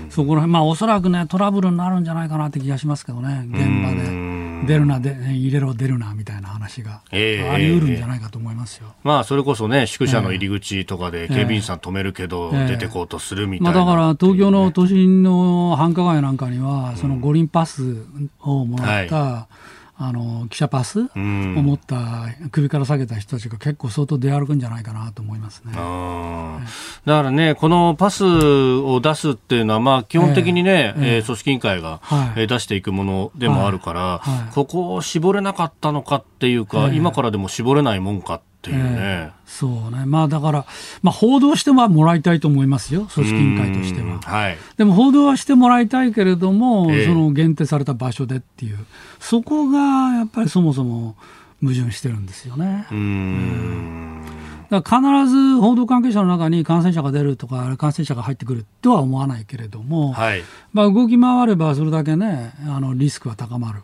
[0.10, 4.32] そこら辺、まあおそらくね、トラブルになるんじゃないかなって気がしますけどね、現場で。
[4.66, 18.06] 出るなで、入れろ、出るなみたいな話が、えー、あり得るんじゃないかと思いますよ、えー、まあ、それこそね、宿舎の入り口とかで警備員さん止めるけど、出てこうとするみたいな、まあ、だから東京の都心の繁華街なんかには、その五輪パス
[18.40, 19.71] をもらった、はい
[20.04, 38.84] あの記者パスを持った首から下げた人たちが結構相当出歩くんじゃないかなと思いますね、はい、だからね、このパスを出すっていうのは、まあ、基本的にね、えー、えー、組織委員会が、はい、出していくものでもあるから、はい、ここを絞れなかったのかっていうか、今からでも絞れないもんかっていうね。
[38.94, 40.06] えー、そうね。
[40.06, 40.66] まあだから、
[41.02, 43.08] まあ報道してもらいたいと思いますよ。
[43.14, 44.20] 組織委員会としては。
[44.20, 44.58] はい。
[44.78, 48.78] でも報道はしてもらいたいけれども、えー、その限定された場所でっていう、
[49.20, 49.80] そこが
[50.14, 51.16] やっぱりそもそも
[51.62, 52.88] 矛盾してるんですよね。
[52.92, 54.22] うん。
[54.70, 63.82] だから必ず報道関係者の中に感染者が出るとか、感染者が入ってくるとは思わないけれども、はい、まあ動き回ればそれだけね、あのリスクは高まる。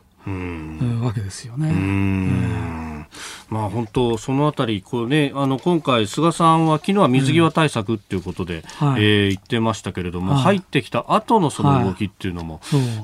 [1.02, 3.07] わけですよね。
[3.50, 12.60] まあ、本当、そのあたりこう、ね、あの今回、菅さんは昨日は水際対策っていうことで、うんはい、えー、言ってましたけれども、はい、入ってきた後のその動きっていうのも、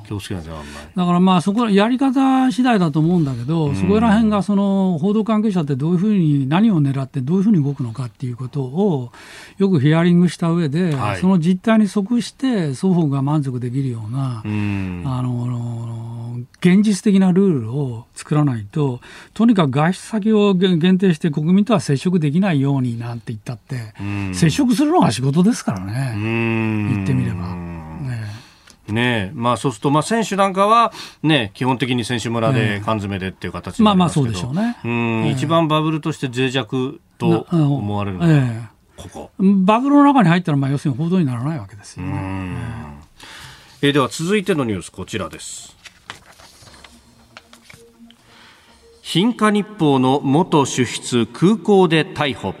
[0.06, 0.72] 気をつけなきゃならない。
[0.96, 9.12] だからまあそこやり方次第だと思うんだけど、うん、そこら辺がその報道関係者ってどういうふうに何を狙ってどういうふうに動くのかっていうことを
[9.58, 19.00] よくヒアリングした上で、はい、その実態に即して双方が満足できるような、うん、あの現実的なルールを作らないと、
[19.32, 23.94] とにかく外出先を限定して国民とは接触できないようになんて言ったって、
[24.34, 27.54] 接触するのが仕事ですからね、言ってみれば。
[27.54, 28.44] ね。
[28.88, 35.24] ねまあ、そうすると、まあ、選手なんかは、ね、基本的に選手村で缶詰でっていう形になりますけど、まあまあそうでしょうね。
[35.24, 38.18] うん、一番バブルとして脆弱と思われる。
[38.18, 39.08] のは、えこ。
[39.08, 39.30] こ。
[39.38, 42.56] バブルの中に入ったら、まあ、要するに報道にならないわけですよね。
[43.82, 45.73] えー、では続いてのニュース、こちらです。
[49.06, 52.54] 貧華日報の元主筆空港で逮捕。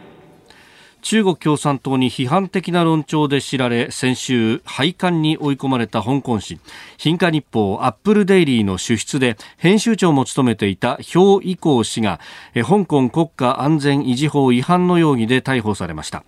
[1.00, 6.60] 中国共産党に批判的な論調で知られ先週廃刊に追い込まれた香港紙。
[6.98, 12.20] 貧華日報アップルデイリーの主筆で編集長も務めていた氷以降氏が
[12.54, 16.24] 香港国家安全維持法違反の容疑で逮捕されました。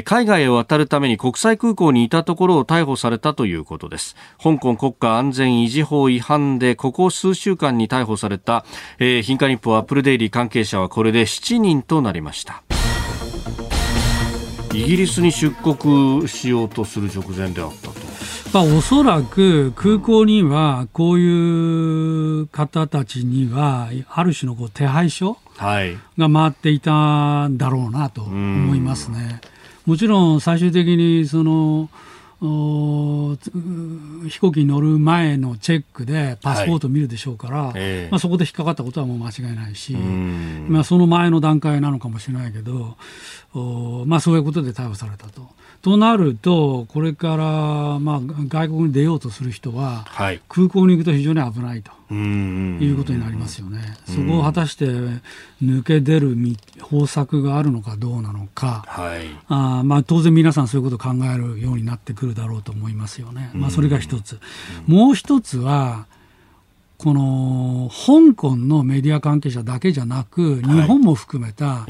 [0.00, 8.64] 海外へ渡るために国際空港にいたところを逮捕されたということです香港国家安全維持法違反でここ数週間に逮捕された、
[8.98, 12.62] えー、貧華日報アップルデイリー関係者はこれで7人となりました
[14.74, 17.92] イギリスに出国しようとする直前であったと。
[18.54, 29.40] まあ、おそらく空港にはこういう方たちにはある種のこう手配書が回っていたんだろうなと思いますね。
[29.86, 31.88] もちろん最終的にその
[32.42, 38.06] 飛行機に乗る前のチェックでパスポートを見るでしょうから、はいえ。
[38.08, 42.96] ー、まあ、そこで引っかかったことはもう間違いないし、まあ、その前の段階なのかもしれないけど、
[44.06, 45.48] まあ、そういうことで逮捕されたと。
[45.82, 53.80] となると、これから、まあ、外国に出ようとする人は、はい、空港に行くと非常に危ないということになりますよね。
[54.06, 54.86] そこを果たして
[55.60, 56.36] 抜け出る
[56.80, 63.50] 方策があるのかどうなのか、はい、あまあ、当然皆さんそういうことを考えるようになってくるだろうと思いますよね。
[63.52, 64.38] まあ、それが一つ。
[64.86, 66.06] もう一つは、
[67.02, 71.84] この香港のメディア関係者だけじゃなく、日本も含めた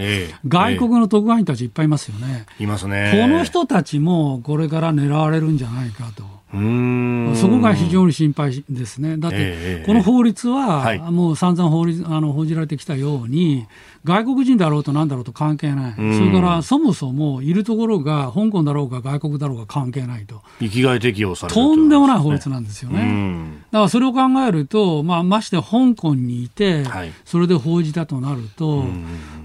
[0.48, 2.46] 外国の特派員たちいっぱいいますよね。
[2.58, 3.10] いますね。
[3.12, 6.31] この人たちもこれから狙われるんじゃないかと。
[6.52, 9.16] そこが非常に心配ですね。
[9.16, 13.66] だって、この法律は、もう散々法律あの報じられてきたように、
[14.04, 20.42] 外国人だろうとなんだろうと関係ない、それからそもそもいるところが香港だろうが外国だろうが関係ないと。
[20.60, 23.62] 生きがい適用されるとんでもない法律なんですよね。
[23.70, 26.84] だからそれを考えると、まあ、まして香港にいて、
[27.24, 28.84] それで報じたとなると、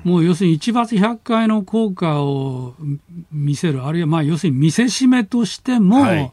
[0.03, 2.75] もう要するに一罰百回の効果を
[3.31, 6.31] 見せる、あるいはまあ要するに見せしめとしても、はい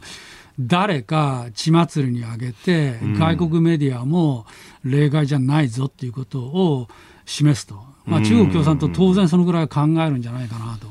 [0.59, 4.47] 誰か血祭りにあげて、外国メディアも
[4.85, 6.89] 例外じゃないぞっていうことを
[7.27, 10.89] 示すと、まあ、中国共産党、当然そのぐらい考えるんじゃないかなと。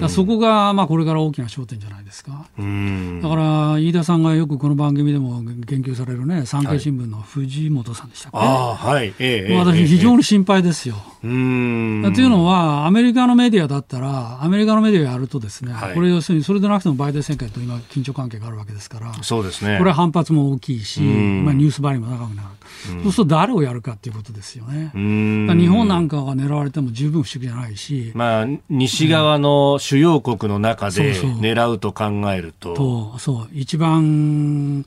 [0.00, 2.30] だそこがまあこれから大きな焦点じゃないですか。
[2.32, 10.96] だから飯田さんがよくこの番組でも言及されるね、産経新聞の藤本さんでしたっけ、はい、あはい、ええ、私、非常に心配ですよ。
[11.20, 22.48] というのは、アメリカのメディアだったら、アメリカのメディアやると、ですね、はい、これ、要するにそれでなくてもバイデン政権と今、緊張関係があるわけですから、そうですね、これは反発も大きいし、まあ、ニュースバリューも高くなる、
[23.02, 24.90] そうすると誰をやるかということですよね。
[24.94, 32.76] 日本なんかが狙われても十分不思議じゃないし、まあ、西側の主要国の中で狙うと考えると。
[32.76, 33.48] そうそう。
[33.52, 34.84] 一番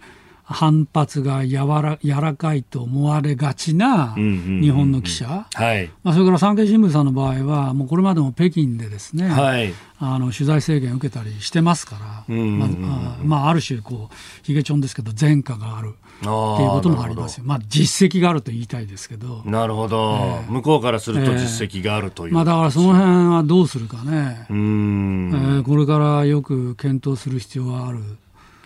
[0.47, 5.89] 反発が柔ら柔らかいと思われがちな日本の記者、はい。
[6.03, 11.95] まあ、それから産経新聞さんの場合は、もうこれまでも北京でですね、はい、あの取材制限を受けたりしてますか
[12.27, 15.95] ら、まあまあ、ある種こう、ひげちょんですけど、前科がある。
[16.15, 25.31] っていうこともありますよ、まあ、実績があると言いたいですけど、なるほど、えー、向こうからすると実績があるという、えー、まあ、だからその辺はどうするかね、うん。
[25.33, 27.99] えー、これからよく検討する必要がある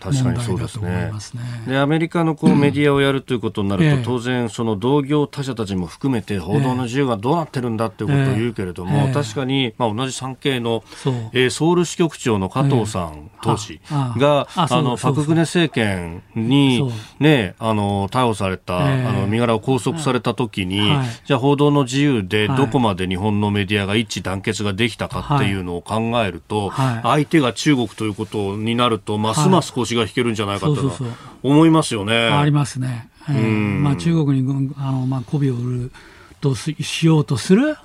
[0.00, 1.12] 確かにそうですね。
[1.66, 10.82] でアメリカのこう メディアをやるということになると、当然、その同業他社たちも含めて報道の自由がどうなってるんだっていうことを言うけれども、確かに、まあ、同じ産経の、
[11.32, 20.92] えー、ソウル支局長の加藤さん、当時が、あのパク・クネ政権に、ね、あの逮捕された、あの身柄を拘束された時に、
[21.24, 26.70] じゃあ報道の自由でどこまで日本のメディアが一致団結ができたかっていうのを考えると、
[27.02, 30.92] 相手が中国ということになると、ますます腰が引けるんじゃないかと
[31.42, 32.14] 思いますよね。
[32.14, 33.08] ありますね。
[33.28, 35.92] えーまあ、中国にあの、まあ、媚びを売る
[36.40, 37.76] としようとする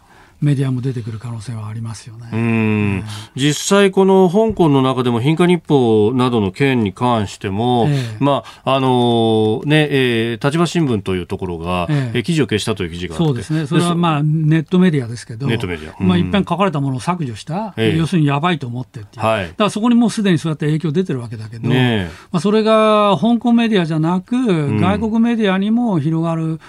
[0.41, 2.30] メディアも出てくる可能性はありますよね。
[2.32, 3.04] うん、
[3.36, 12.24] 実際、この香港の中でも貧困日報などの件に関しても、ええ、まああのねえー、立場新聞というところが、ええ。
[12.24, 24.36] 記事を消したという記事がそうですね、それはまあネットメディアですけど、ネットメディア、まあ、一遍書かれたものを削除した、要するにやばいと思ってっていう、はい、だからそこにもうすでにそうやって影響出てるわけだけど、ね、まあ、それが香港メディアじゃなく、
[24.80, 26.60] 外国メディアにも広がる。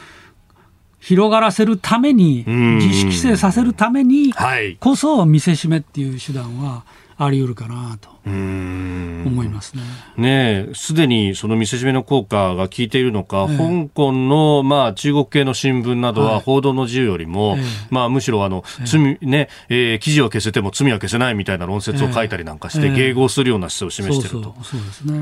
[1.06, 4.34] 広がらせるために、自主規制させるために
[4.80, 6.82] こそ、見せしめっていう手段は
[7.18, 8.16] あり得るかなと。
[8.26, 9.82] 思いますね。
[10.16, 24.54] ねすでにその見せしめの効果が効いているのか、ええ、香港の、まあ、中国系の新聞などは報道の自由よりも、え、まあ、むしろあの、罪、ね、えー、記事は消せても罪は消せないみたいな論説を書いたりなんかして、迎合するような姿勢を示していると。
[24.62, 25.18] そうですね。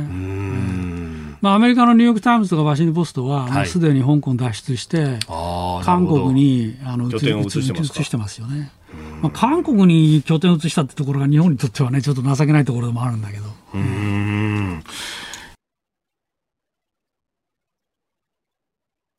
[1.41, 5.19] まあ、アメリカのニューヨーク・タイムズとかワシントン・ポストは、もうすでに香港脱出して、
[5.85, 8.71] 韓国にあの移してますよね。
[9.25, 13.45] まあ、韓国に拠点を移したってところが日本にとってはね、ちょっと情けないところでもあるんだけど。
[13.73, 14.85] うん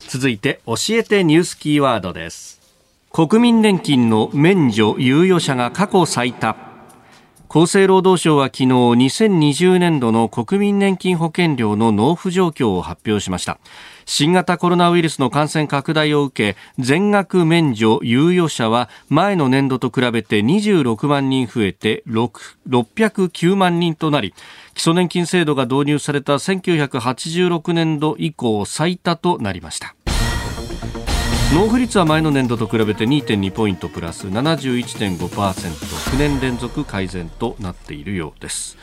[0.07, 2.61] 続いて、教えてニュースキーワードです。
[3.11, 6.55] 国民年金の免除猶予者が過去最多。
[7.49, 13.59] 厚生労働省は昨日2020年度の国民年金保険料の納付状況を発表しました
[14.05, 24.33] 新型コロナウイルスの感染拡大を受け全額免除猶予者は前の年度と比べて26万人増えて609万人となり
[24.73, 29.95] 基礎年金制度が導入された1986年度以降最多となりました
[31.53, 38.77] 納付率は前の年度と比べて2.2ポイントプラス 71.5%9 年連続改善となっているようです。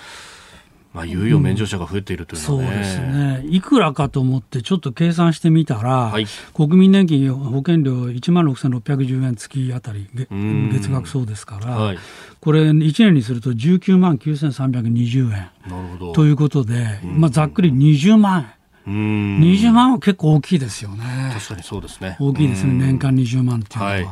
[0.95, 2.69] まあ、猶予免除者が増えているというのは、ね。
[2.69, 11.99] うん、そうですね、いくらかと思って、ちょっと計算してみたら、はい、国民年金保険料1万6610円月あたり、月額そうですから、はい、
[12.41, 15.31] これ、1年にすると19万9320円。
[15.31, 15.49] な
[15.83, 16.13] るほど。
[16.13, 18.47] ということで、まあ、ざっくり20万円。
[18.85, 19.41] うん。
[19.41, 21.05] 20万は結構大きいですよね。
[21.33, 22.17] 確かにそうですね。
[22.21, 22.73] 大きいですね。
[22.75, 23.93] 年間20万っていうのは。
[23.93, 24.07] はい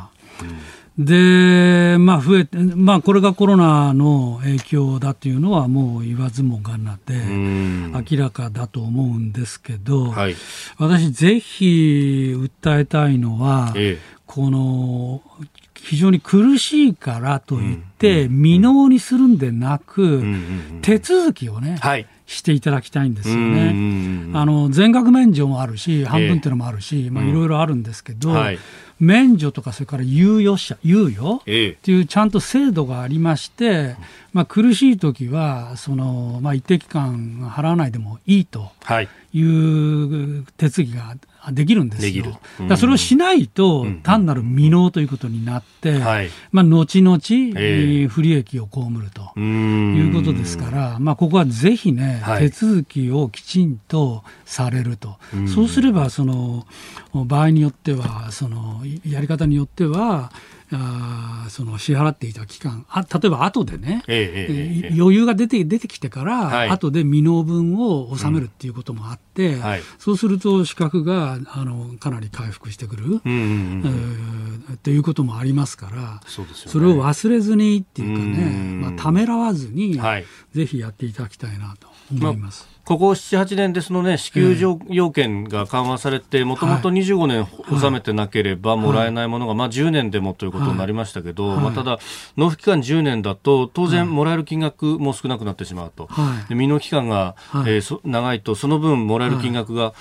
[0.97, 10.35] で、まあ増えて、まあこれがコロナの影響だというのはもう言わずもがなで、明らかだと思うんですけど、はい、
[10.77, 15.21] 私ぜひ訴えたいのは、ええ、この、
[15.75, 20.23] 非常に苦しいからといって、未納にするんでなく、
[20.81, 22.07] 手続きをね、はい。
[22.31, 24.31] していただきたいんですよね。
[24.33, 28.59] あの全額免除もあるし、半分っていうのもあるし、まあ、いろいろあるんですけど、はい、
[29.01, 31.41] 免除とか、それから猶予者、猶予？
[31.41, 33.95] っていうちゃんと制度がありまして、
[34.31, 38.71] まあ、苦しい時はそのまは、あ、一定期間払わないでもいいと
[39.01, 39.09] い。
[39.41, 41.15] う手続きが
[41.51, 42.39] できるんですよ。
[42.69, 45.99] だそれをしないと、単なる未納ということになって、
[46.51, 55.17] まあ、後々、えー、不利益を被るということですから、まあ、ここはぜひね、手続きをきちんとされると。
[55.47, 56.67] そうすれば、その、
[57.13, 60.31] 場合によっては、その、やり方によっては、
[60.73, 69.61] あその支払っていた期間あ例えば後でね、えええ、余裕が出て出てきてから、はい、後で未納分を納めるっていうこともあって、うん。
[69.61, 76.47] はい、そうすると資格があのかなり回復してくる、うんうんうんえー、っていうこともありますからそ、ね,、
[76.85, 78.45] れを忘れずにっていうかね、
[78.81, 82.67] まあ、ためらわずに、はい、ぜひやっていただきたいなと思います。
[82.67, 84.57] まここ7、8年でそのね、支給
[84.89, 91.99] 要件が緩和されて、もともと25年納めてなければもらえないものが、まあ10年でもということになりましたけど、まあただ、
[92.37, 96.09] 納付期間10年だと、当然もらえる金額も少なくなってしまうと。
[96.49, 97.35] 未納期間が、
[97.67, 99.93] えー、長いと、その分もらえる金額が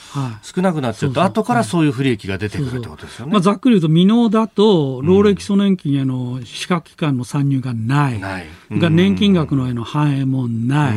[0.43, 3.33] 少なくなっちゃうと、後からそういう不利益が出てくるってことですよね。
[3.33, 8.19] まあ、ざっくり言うと、未納だと、老齢基礎年金への資格期間の参入がない。
[8.19, 8.47] ない。
[8.71, 10.93] が年金額のへの反映もない。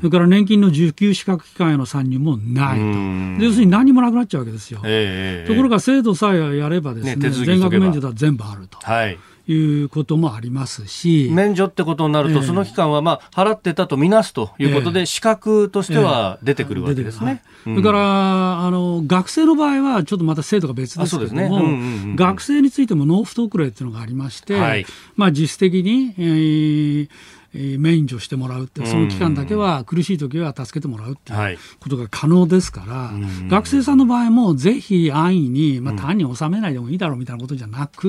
[0.00, 2.78] それから年金の受給資格機関への参入もない
[3.38, 4.80] と、要するに何もなくなっちゃうわけですよ。
[4.84, 8.78] えー、ところが制度さえやればですね、ね全額免除だ全部あると。
[8.78, 9.16] はい。
[9.48, 11.28] いうこともありますし。
[11.32, 17.42] 免除ってことになると、えー、その期間はまあ払ってたとみなすということで、えー、資格としては出てくるわけですね。
[17.66, 21.66] えーはい、それからあの学生の場合は、ちょっとまた制度が別ですけれども、ねうんうんう
[22.14, 27.08] ん、学生についても納付特例っていうのがありまして、はい、まあ、実質的に、えー
[27.54, 33.12] 免除してもらうって、その期間だけは苦しい時は助けてもらうっていうことが可能ですから、
[33.48, 38.08] 学生さんの場合もぜひ安易に、まあ、単に納めないでもいいだろうみたいなことじゃなく、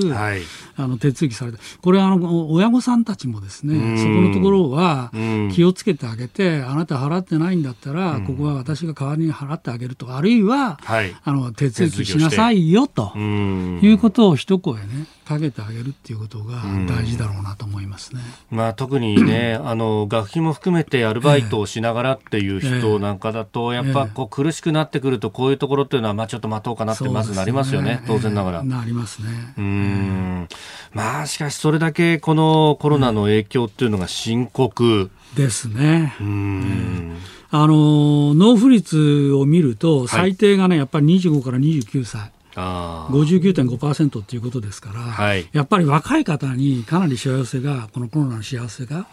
[0.77, 5.11] あの手続きされて、これあの、親御さんたちもですね、そこのところは
[5.51, 10.03] 気をつけてあげて、あなた払ってないんだったら、ここは私が代わりに払ってあげると。
[10.05, 10.79] か、あるいは、
[11.23, 18.21] あの手続きしなさいよということを一声ね、かけてあげるっていうことが大事だろうなと思いますね。
[18.51, 28.63] まあ、特にね、 あの、学費も含めてアルバイトをしながらっていう人なんかだと、やっぱこう苦しくなってくると、こういうところっていうのは、まあちょっと待とうかなってまずなりますよね、ね当然ながら。
[28.63, 29.53] なりますね。
[29.57, 30.47] うん。
[30.93, 35.09] まあ、しかしそれだけこのコロナの影響っていうのが深刻。
[35.35, 36.15] ですね。
[36.19, 37.17] うん。
[37.49, 42.32] あの、納付率を見ると、最低がね、やっぱり25から29歳。
[42.55, 49.07] 59.5%っていうことですから、はい、やっぱり若い方にかなり幸せが、このコロナの幸せが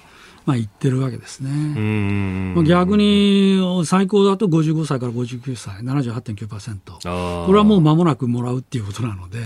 [0.46, 2.54] まあ、言ってるわけですね。
[2.64, 7.46] 逆に最高だと55歳から59歳、78.9%。
[7.46, 9.38] これはもう間もなくもらうっていうことなので、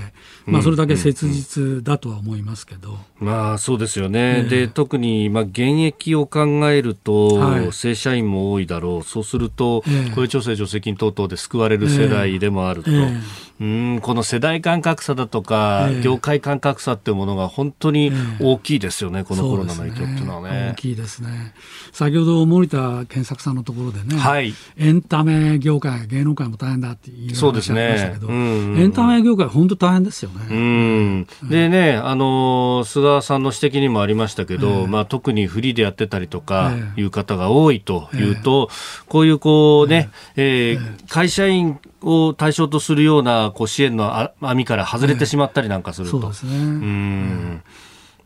[0.47, 2.99] まあ、それだけ切実だとは思いますけど。
[3.19, 4.45] まあ、そうですよね。
[4.45, 9.03] えー、で、特に、まあ、現役を考えると、はい、正社員も多いだろう。
[9.03, 12.91] そうすると、えー、雇用調整助成金等々で救われる世代でもあると。
[12.91, 20.71] えーうんこの世代間格差だとか、えー、業界間格差っていうものが本当に大きいですよね、えー、このコロナの影響っていうのはね。
[20.73, 21.55] 大きいですね。
[21.93, 28.35] 先ほど森田健作さんのところでね、はい、エンタメ業界、芸能界も大変だっていう話ありましたけど、ね。
[28.35, 30.47] うんうん、エンタメ業界、本当大変ですよね。
[30.51, 38.69] うん、でね、あの菅さんの指摘にもありましたけど、えー、まあ、特にフリーでやってたりとかいう方が多いというと、
[39.09, 46.21] こういうこうね、えー、会社員を対象とするようなこう支援の網から外れてしまったりなんかすると。
[46.21, 46.57] そうですね。
[46.57, 47.63] うん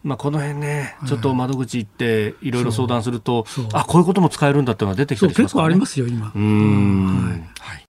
[0.05, 6.33] まあ、この辺ね、ちょっと窓口行って、いろいろ相談すると、あこういうことも使えるんだっていうのが出てきたりしますか、ね、結構ありますよ、今。
[6.35, 7.85] うん、はい、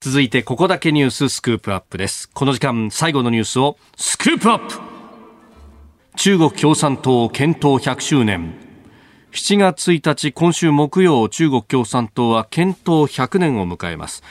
[0.00, 2.28] 続いて、ここだけニューススクープアップです。
[2.34, 4.74] この時間、最後のニュースをスクープアップ
[6.16, 8.54] 中国共産党検討100周年。
[9.32, 14.24] 7月1日、今週木曜、中国共産党は検討100年を迎えます。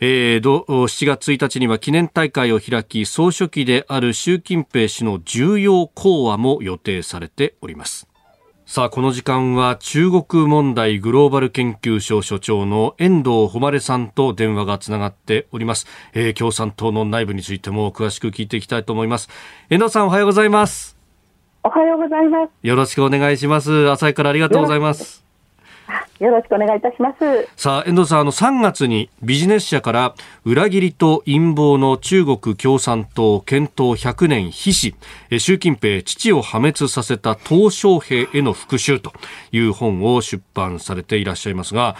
[0.00, 8.08] えー、7月1日には記念大会を開き総書記である習近平氏の重要講話も予定されております。
[8.66, 19.28] さあこの時間は中国問題グローバル研究所所長の遠藤誉さんと電話がつながっております、えー、共産党の内部についても詳しく聞いていきたいと思います。
[19.68, 20.96] 遠藤さんおはようございます。
[21.62, 22.50] おはようございます。
[22.62, 23.90] よろしくお願いします。
[23.90, 25.23] 朝からありがとうございます
[26.20, 27.48] よろしくお願いいたします。
[27.56, 30.14] さあ、遠藤さん、あの、3月にビジネス社から
[30.44, 34.94] 裏切りと陰謀の中国共産党検討100年秘史、
[35.38, 39.12] 習近平、父を破滅させた鄧小平への復讐と
[39.52, 41.96] いう本を出版されていらっしゃいますが、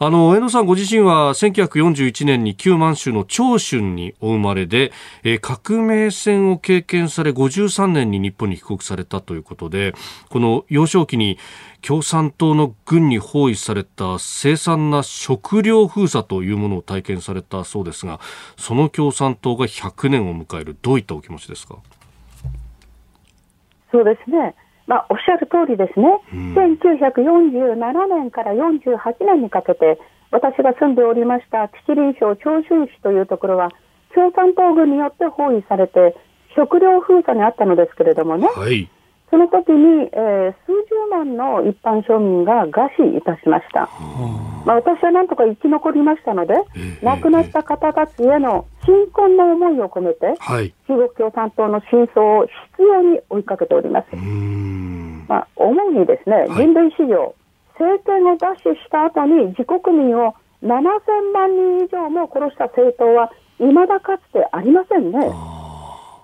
[0.00, 4.92] あの、江野さんご自身は1941年に旧満州の長春にお生まれで、
[5.24, 9.94] えー、革命戦を経験され53年に日本に帰国されたということで、
[10.28, 11.36] この幼少期に
[11.82, 18.20] 共産党の軍に包囲された凄惨な食料封鎖というものを体験されたそうですが、
[18.56, 21.74] その共産党が100年を迎える、どういったお気持ちですか？
[23.90, 24.54] そうですね。
[24.88, 27.76] まあ、おっしゃる通りですね、うん、1947
[28.08, 33.68] 年から48年にかけて、私が住んでおりました吉林省長春市というところは、
[34.14, 36.16] 共産党軍によって包囲されて、
[36.56, 38.88] 食料封鎖にあったのですけれどもね、はい、
[39.30, 43.88] その時に、えー、数十万の一般庶民が餓死いたしました。
[44.64, 54.16] まあ、私はなんとか生き残りましたので、えー、亡くなった方たちへの貧困の思いを込めて、はい、中国共産党の真相を必要に追いかけております。
[54.16, 57.34] まあ、主にですね、人類史上、
[57.76, 60.72] 政権を奪取した後に自国民を7000
[61.34, 63.30] 万人以上も殺した政党は
[63.60, 65.18] いまだかつてありませんね。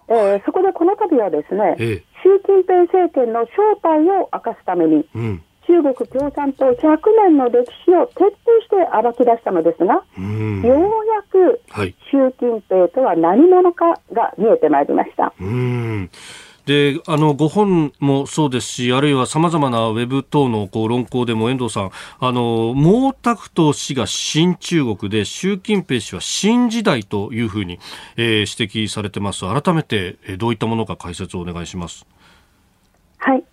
[0.08, 11.60] えー、そこでこの度はですね、ええ、習近平政権の正体を明かすために、うん、中国共産党100年の歴史を徹底して暴き出したのですが、うん、ようやく
[12.10, 15.32] 習近平とは何者かが見えてまいりました。
[15.40, 16.10] うん
[16.66, 21.90] であのご本もそうですし、あるいはさまざまなウェブ等のこう論考でも遠藤さん、
[22.20, 27.78] あの毛沢東氏が新中国で、習近平氏は新時代というふうに、
[28.16, 29.40] えー、指摘されてます。
[29.40, 32.06] 改めて、えどういったものか解説をお願いします。
[33.18, 33.44] はい、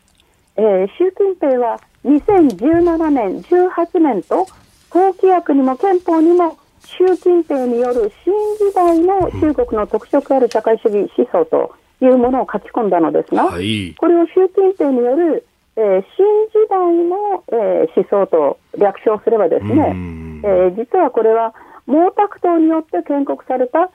[0.58, 4.48] えー、習近平は2017年、18年と、
[4.92, 15.46] 党規約にも憲法にも習近平による新時代の中国の特色ある社会主義思想というものを書き込んだのですが、はい、これを習近平による、
[15.78, 19.96] えー、新時代の、えー、思想と略称すればですね、
[20.44, 21.54] えー、実はこれは
[21.86, 23.90] 毛沢東によって建国された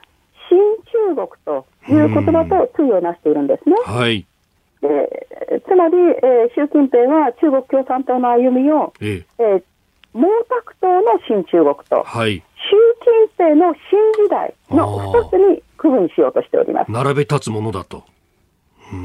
[0.49, 0.57] 新
[1.13, 3.75] 中国という言葉と対をなしているんですね。
[3.85, 4.25] はい、
[4.81, 9.43] でつまり、えー、習近平は中国共産党の歩みを、ええ。
[9.43, 9.63] ー、
[10.13, 12.43] 毛沢東の新中国と、はい、習
[13.03, 16.91] 近平の新時代の2つに区分しようとしております。
[16.91, 18.03] 並べ立つものだと。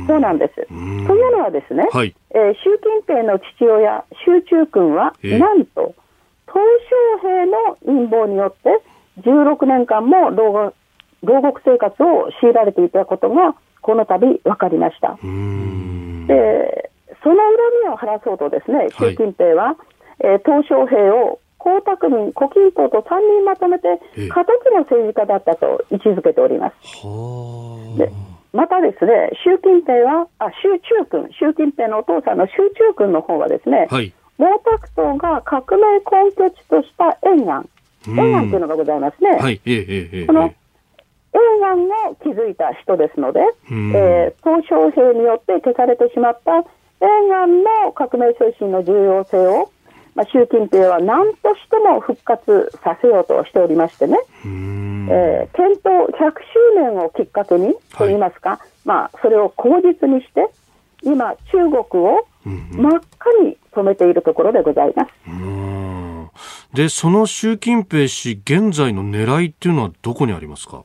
[0.06, 0.54] そうなんです。
[0.54, 5.94] というのはですね、はい、えー、習近平の父親、習中君は、なんと、
[6.46, 6.60] 鄧
[7.18, 8.80] 小平の陰謀によって、
[9.22, 10.72] 16年間も牢
[11.40, 15.16] 獄生活を強いられていたことが、この度分かりました。
[15.16, 16.90] で、
[17.22, 17.52] その恨
[17.84, 19.76] みを晴らそうとですね、習近平は、はい、
[20.20, 26.76] えー、鄧小平を江沢民、胡錦涛と3人まとめて、過渡期の政治家だったと位置づけております。
[27.98, 28.10] で
[28.52, 34.44] またですね、習近平は、あ、習中君、習近平のお父さんの習中君の方はですね、はい、毛
[34.94, 37.66] 沢東が革命根拠地とした延安、
[38.06, 39.30] 延安というのがございますね。
[39.40, 40.52] はい、ええええ、この
[41.34, 49.70] 延安を築いた人ですので、えー、鄧小平によって消されてしまった延安の革命精神の重要性を
[50.14, 60.50] まあ、習近平は何としても復活させようとしておりましてね、えー、検討100周年をきっかけにといいますか、はい、まあ、それを口実にして、
[61.02, 65.10] 今、中国を真っ赤に染めているところでございます。
[66.74, 70.84] で、その習近平氏、現在の狙いっていうのはどこにありますか？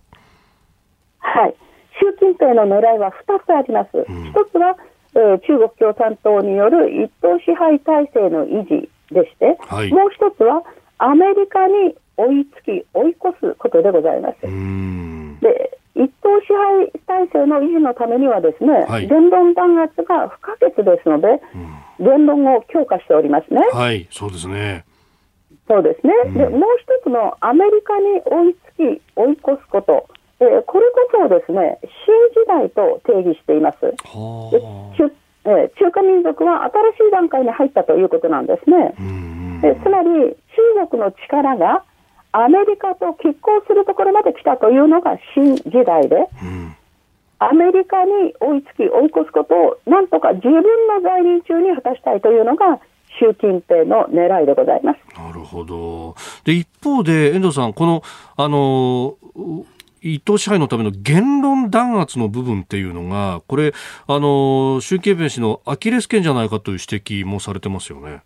[1.27, 1.55] はい。
[1.99, 3.89] 習近平の狙いは2つあります。
[3.93, 4.77] うん、1つは、
[5.15, 10.63] えー、中国共産党による一党支配体制の維持でして、はい、もう一つは
[10.99, 14.41] アメリカに追いつき、追い越すことでございます。
[14.41, 21.41] で一党支配体制の維持のためにはですね、はい、言論弾圧が不可欠ですので、
[21.99, 23.61] うん、言論を強化しておりますね。
[23.73, 24.85] はい、そうですね。
[25.67, 26.13] そうですね。
[26.25, 30.07] うん、で、もう一つのアメリカに追いつき、追い越すこと。
[30.39, 33.77] えー、これこそをですね、新時代と定義しています。
[33.81, 35.11] 出
[35.49, 38.93] えー、中華民族は新しい段階に入ったということなんですね。
[39.61, 40.35] でつまり、
[40.83, 41.83] 中国の力が
[42.33, 46.27] アメリカと拮抗するところまで来たというのが新時代で、
[47.39, 52.79] アメリカに追いつき、追い越すことをなんとか自分の在任中に果たしたいというのが、
[53.19, 54.99] 習近平の狙いでございます。
[55.17, 56.15] なるほど。
[56.43, 58.03] で、一方で、遠藤さん、この、
[58.35, 59.15] あの、
[60.01, 63.73] 一党支配のための言論弾圧の部分っていうのが、これ、
[64.07, 68.21] あの、習近平氏のアキレス腱じゃないかという指摘もされてますよね。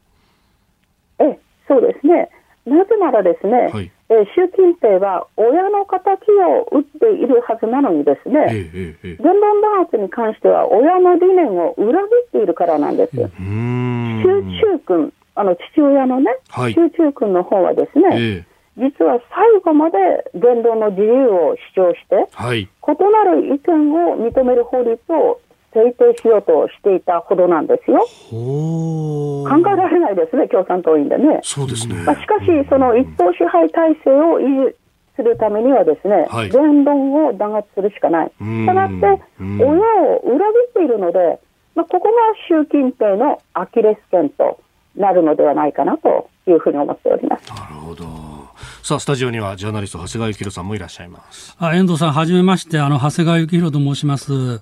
[1.19, 2.30] え、そうですね。
[2.65, 13.17] なぜならですね、はい、え習近平は親の敵を打っているはずなのにですね、えええ、言論弾圧に関しては親の理念を裏切っているからなんです。
[13.17, 18.45] 習中君、あの父親のね、はい、習中君の方はですね、
[18.82, 19.97] 実は最後まで
[20.34, 25.39] 言論の自由を主張して、はい、異なる意見を認める法律を
[25.73, 27.99] 制定しようとしていたほどなんですよ。
[28.32, 31.39] 考えられないですね、共産党員でね。
[31.43, 31.95] そうですね。
[32.03, 34.75] まあ、しかし、その一党支配体制を維持
[35.15, 38.27] するためにはですね、はい、言論を弾圧するしかない。
[38.27, 38.95] したがって、
[39.39, 41.39] 親を裏切っているので、
[41.75, 42.17] まあ、ここが
[42.49, 44.59] 習近平のアキレス腱と
[44.95, 47.47] なるのではないかなというふうに思っております。
[47.49, 48.40] なるほど。
[48.84, 54.61] さあスタジオにはジャーナリスト長谷川幸宏さんもいらっしゃいますあ遠藤さんはじめましてあの長谷川幸宏と申します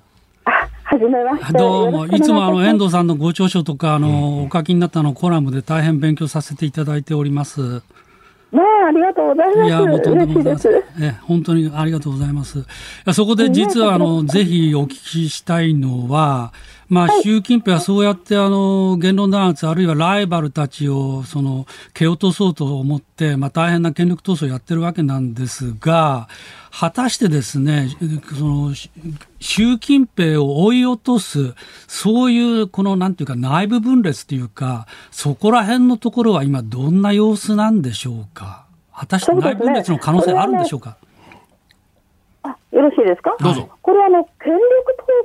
[0.89, 1.53] はじめまして。
[1.53, 7.61] どうも、いつもあの、遠藤さんのご著書とか、あの、お書きになったのコラムで大変勉強させていただいております。
[8.51, 9.67] ねありがとうございます。
[9.67, 10.73] いや、もうとんでもございません。
[10.99, 12.65] え、本当にありがとうございます。
[13.13, 16.53] そこで実は、あの、ぜひお聞きしたいのは、
[16.89, 26.27] まあ、習近平はそうやってあの言論弾圧、あるいはライバルたちをその蹴落とそうと思って、まあ、大変な権力闘争をやってるわけなんですが、
[26.71, 27.89] 果たしてですね、
[28.37, 28.73] その
[29.39, 31.53] 習近平を追い落とす、
[31.87, 38.65] そういうこのなんていうか内部分裂というか、そこら辺のところは今どんな様子なんでしょうか？
[38.93, 40.97] 果たして内部分裂の可能性あるんでしょうか？
[42.71, 43.35] あよろしいですか？
[43.39, 43.69] どうぞ。
[43.81, 44.61] これはあの権力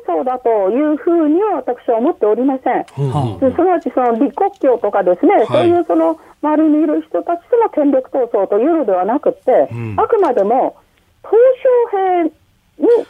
[0.07, 2.85] 闘争だというふうには私は思っておりません。
[2.87, 10.77] すなわちその李克強とかですね、はい、そういうその周りにいる人たちとの権力闘争というのではなくて、うん、あくまでも
[11.23, 11.37] 鄧
[11.91, 12.31] 小平に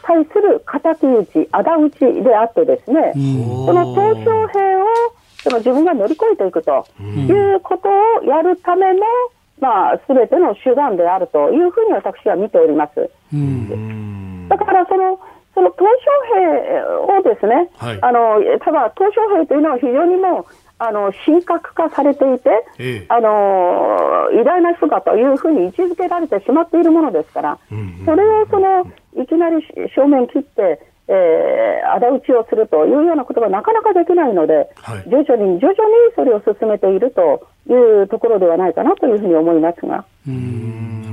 [0.02, 4.86] 対する敵討ち、仇討ちであってですね、その鄧小平を
[5.42, 9.00] その自分が乗り越えていくということをやるための
[9.60, 13.08] まあ、すべての手段であるというふうに私は見ております。
[14.48, 15.20] だからその、
[15.54, 15.88] その鄧小
[16.34, 20.46] 平をですね、はい、あのただ、鄧小平というのは非常にもう、
[20.78, 28.82] あの神格化されていて、ええ、あの偉大な人だというふうに位置づけられてしまっているものですから、うんうん、それをその
[29.22, 29.64] いきなり
[29.94, 35.74] 正面切って、えー、仇討ちをするというようなことがなかなかできないので、はい、徐々に徐々に
[36.16, 40.04] それを進めているというところではないかなというふうに思いますが。
[40.26, 41.03] うん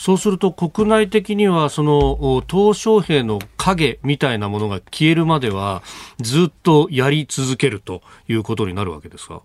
[0.00, 5.82] そうすると国内的にはその鄧小平の影みたいなものが消えるまでは
[6.18, 9.42] ずっとやり続けるということになるわけですか？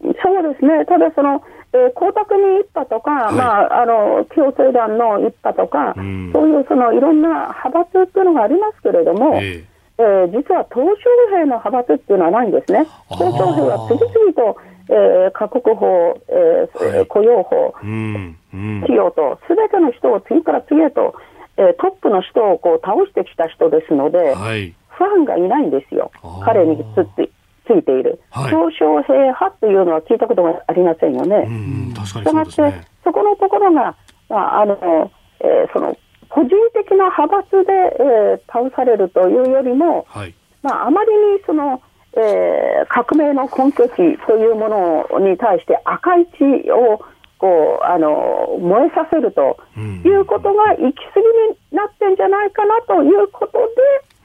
[0.00, 9.64] そうですね、ただその、えー、光沢に一派とか、はい、まあ、あの共生団の一派とか、うん、そういうそのいろんな派閥っていうのがありますけれども、えー、
[9.98, 12.86] えー、実は東小兵の派閥っていうのはないんですね。
[13.10, 14.56] 東小兵は次々と、
[14.90, 21.14] えー、家国法、えー、はい、雇用法、うんうん、企業と、すべての人を次から次へと、
[21.56, 26.10] えー、トップの人をこう倒してきた人ですので、はい、ファンがいないんですよ、
[26.44, 27.30] 彼につって
[27.66, 31.46] ついている、はい、小平派というのは聞いたことがありませんよね。
[31.46, 32.62] うん確かにそ
[33.04, 33.96] そこのところが、
[34.28, 35.10] まああの
[35.40, 35.96] えー、その
[36.30, 41.82] 個人的な派閥で、えー、倒されるというよりも、はい、まあ、あまりにその、
[42.16, 47.00] えー、革命の根拠地というものに対して赤い血を
[47.38, 53.58] こうあの燃えさせるということが行き過ぎになってんじゃないかなということ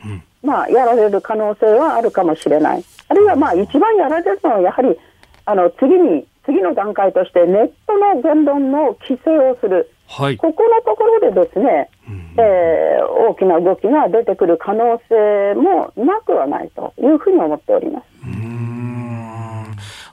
[0.03, 2.83] で、うん、まあ、やられる可能性はあるかもしれない。
[3.07, 4.97] あるいはまあ一番やられるのはやはり
[5.45, 18.05] あの次に次の段階としてネットの言論の規制をする、はい、ここのところでですね、うん、えー、大きな動きが出てくる可能性もなくはないというふうに思っております。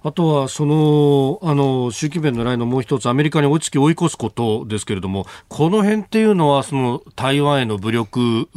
[0.05, 8.49] あとは、その、あの、習近平の狙いのもう一つ、アメリカに追いつき追い越すことですけれども、この辺っていうのは、その、台湾への武力、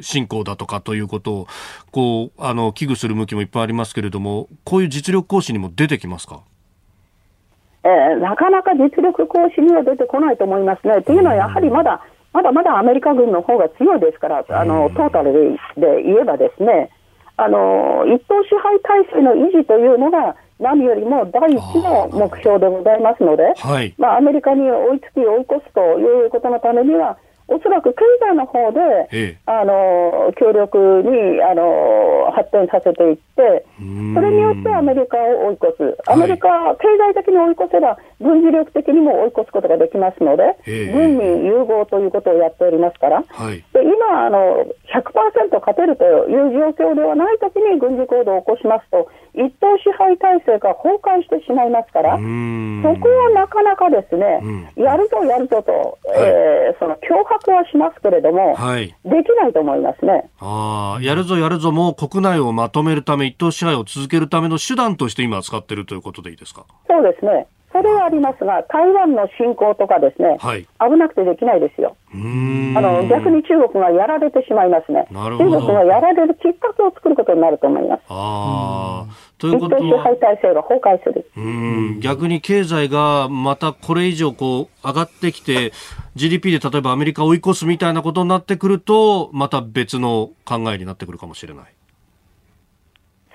[0.00, 1.46] 侵攻だとかということを
[1.90, 6.40] こうあの危惧する向きもいっぱいありますけれどもこういう実力行使にも出てきますか？
[7.82, 11.02] えー、なかなか実力行使には出てこないと思いますね。
[11.02, 15.32] というのはやはりまだ、まだまだアメリカ軍の方が強いですから、あのトータル
[15.76, 16.90] で言えばですね、
[17.36, 27.16] あの一党支配体制の維持というのが何よりも第一の目標でございますので、はい、まあ、アメリカに追いつき追い越すということのためには、
[27.50, 28.78] おそらく経済の方で、
[29.10, 54.40] ええ、あの協力にあの発展させていって、それによってアメリカを追い越す、アメリカ、はい、経済的に追い越せば、軍事力的にも追い越すことができますので、え、軍民融合ということをやっておりますから、はい、で今あの、100%勝てるという状況ではないときに軍事行動を起こしますと、一党支配体制が崩壊してしまいますから、そこはなかなかですね、
[54.76, 60.30] うん、やるぞやるぞと、はい、えー、その脅迫はしますけれども、はい、できないと思いますね。
[60.40, 66.66] あやるぞやるぞも国内をまとめるため、一党支配を続けるための手段として今使っているということでいいですか？
[66.88, 67.46] そうですね。
[67.72, 71.96] それはありますが、台湾の侵攻とかですね、はい、危なくてできないですよ。
[72.12, 75.06] あの逆に中国がやられてしまいますね。
[75.10, 78.02] 中国がやられるきっかけを作ることになると思います。
[78.08, 79.06] あ
[79.38, 81.30] ということは、支配体制が崩壊する。
[81.36, 85.72] うん逆に経済がまたこれ以上こう上がってきて、
[86.16, 91.74] GDP で例えばアメリカを追い越すみたいなことになってくると、また別の考えになってくるかもしれない。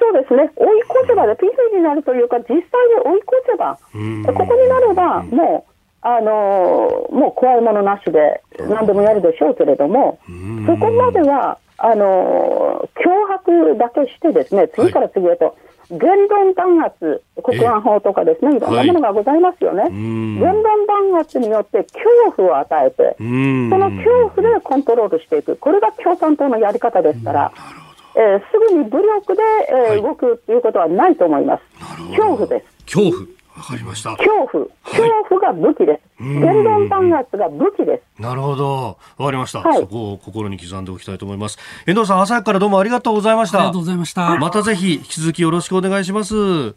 [0.06, 2.62] そうですね、追い越せばで、ピーになるというか、実際に
[3.06, 3.80] 追い越せば、
[4.34, 5.72] ここになれば、もう、
[6.08, 10.20] あのもう怖いものなしで、何でもやるでしょうけれども、
[10.68, 15.58] そこまでは、あの脅迫だけしてですね、次から次へと、
[15.89, 18.60] 言論弾圧、国安法とかですね、い。
[18.60, 19.89] ろんなものがございますよね。
[19.89, 25.56] 言論弾圧によって恐怖を与えて、その恐怖でコントロールしていく。
[25.58, 27.51] これが共産党のやり方ですから。
[28.16, 29.41] えー、すぐに武力で、
[29.93, 31.63] えー、動くということはないと思います。
[32.16, 32.86] 恐怖です。
[32.86, 33.36] 恐怖。
[33.55, 34.16] わかりました。
[34.18, 34.66] 恐怖。
[34.84, 36.24] 恐怖が武器です。
[36.24, 38.22] 言論弾圧が武器です。
[38.22, 38.97] なるほど。
[39.18, 41.57] わかりました、はい、そこを心に刻んでおきたいと思います。
[41.88, 43.59] 遠藤さん、朝からどうもありがとうございました。
[43.59, 44.38] ありがとうございました。
[44.38, 46.76] またぜひ、引き続きよろしくお願いします。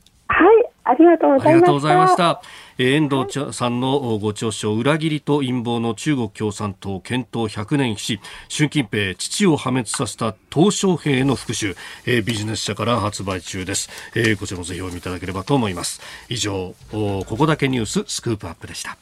[0.89, 1.51] はい、ありがとうございました。
[1.51, 2.43] ありがとうございました。
[2.79, 11.75] 遠藤さんのご著書裏切りと陰謀の中国共産党検討100年史し習近平父を破滅させた鄧小平の復讐、
[12.07, 16.01] えー、ビジネス社から発売中です、えー、こちらもぜひお読みいただければと思います。
[16.29, 18.97] 以上ここだけニューススクープアップでした。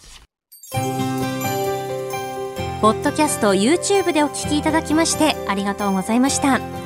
[2.81, 6.86] ポッドキャスト YouTube でお聞きいただきましてありがとうございました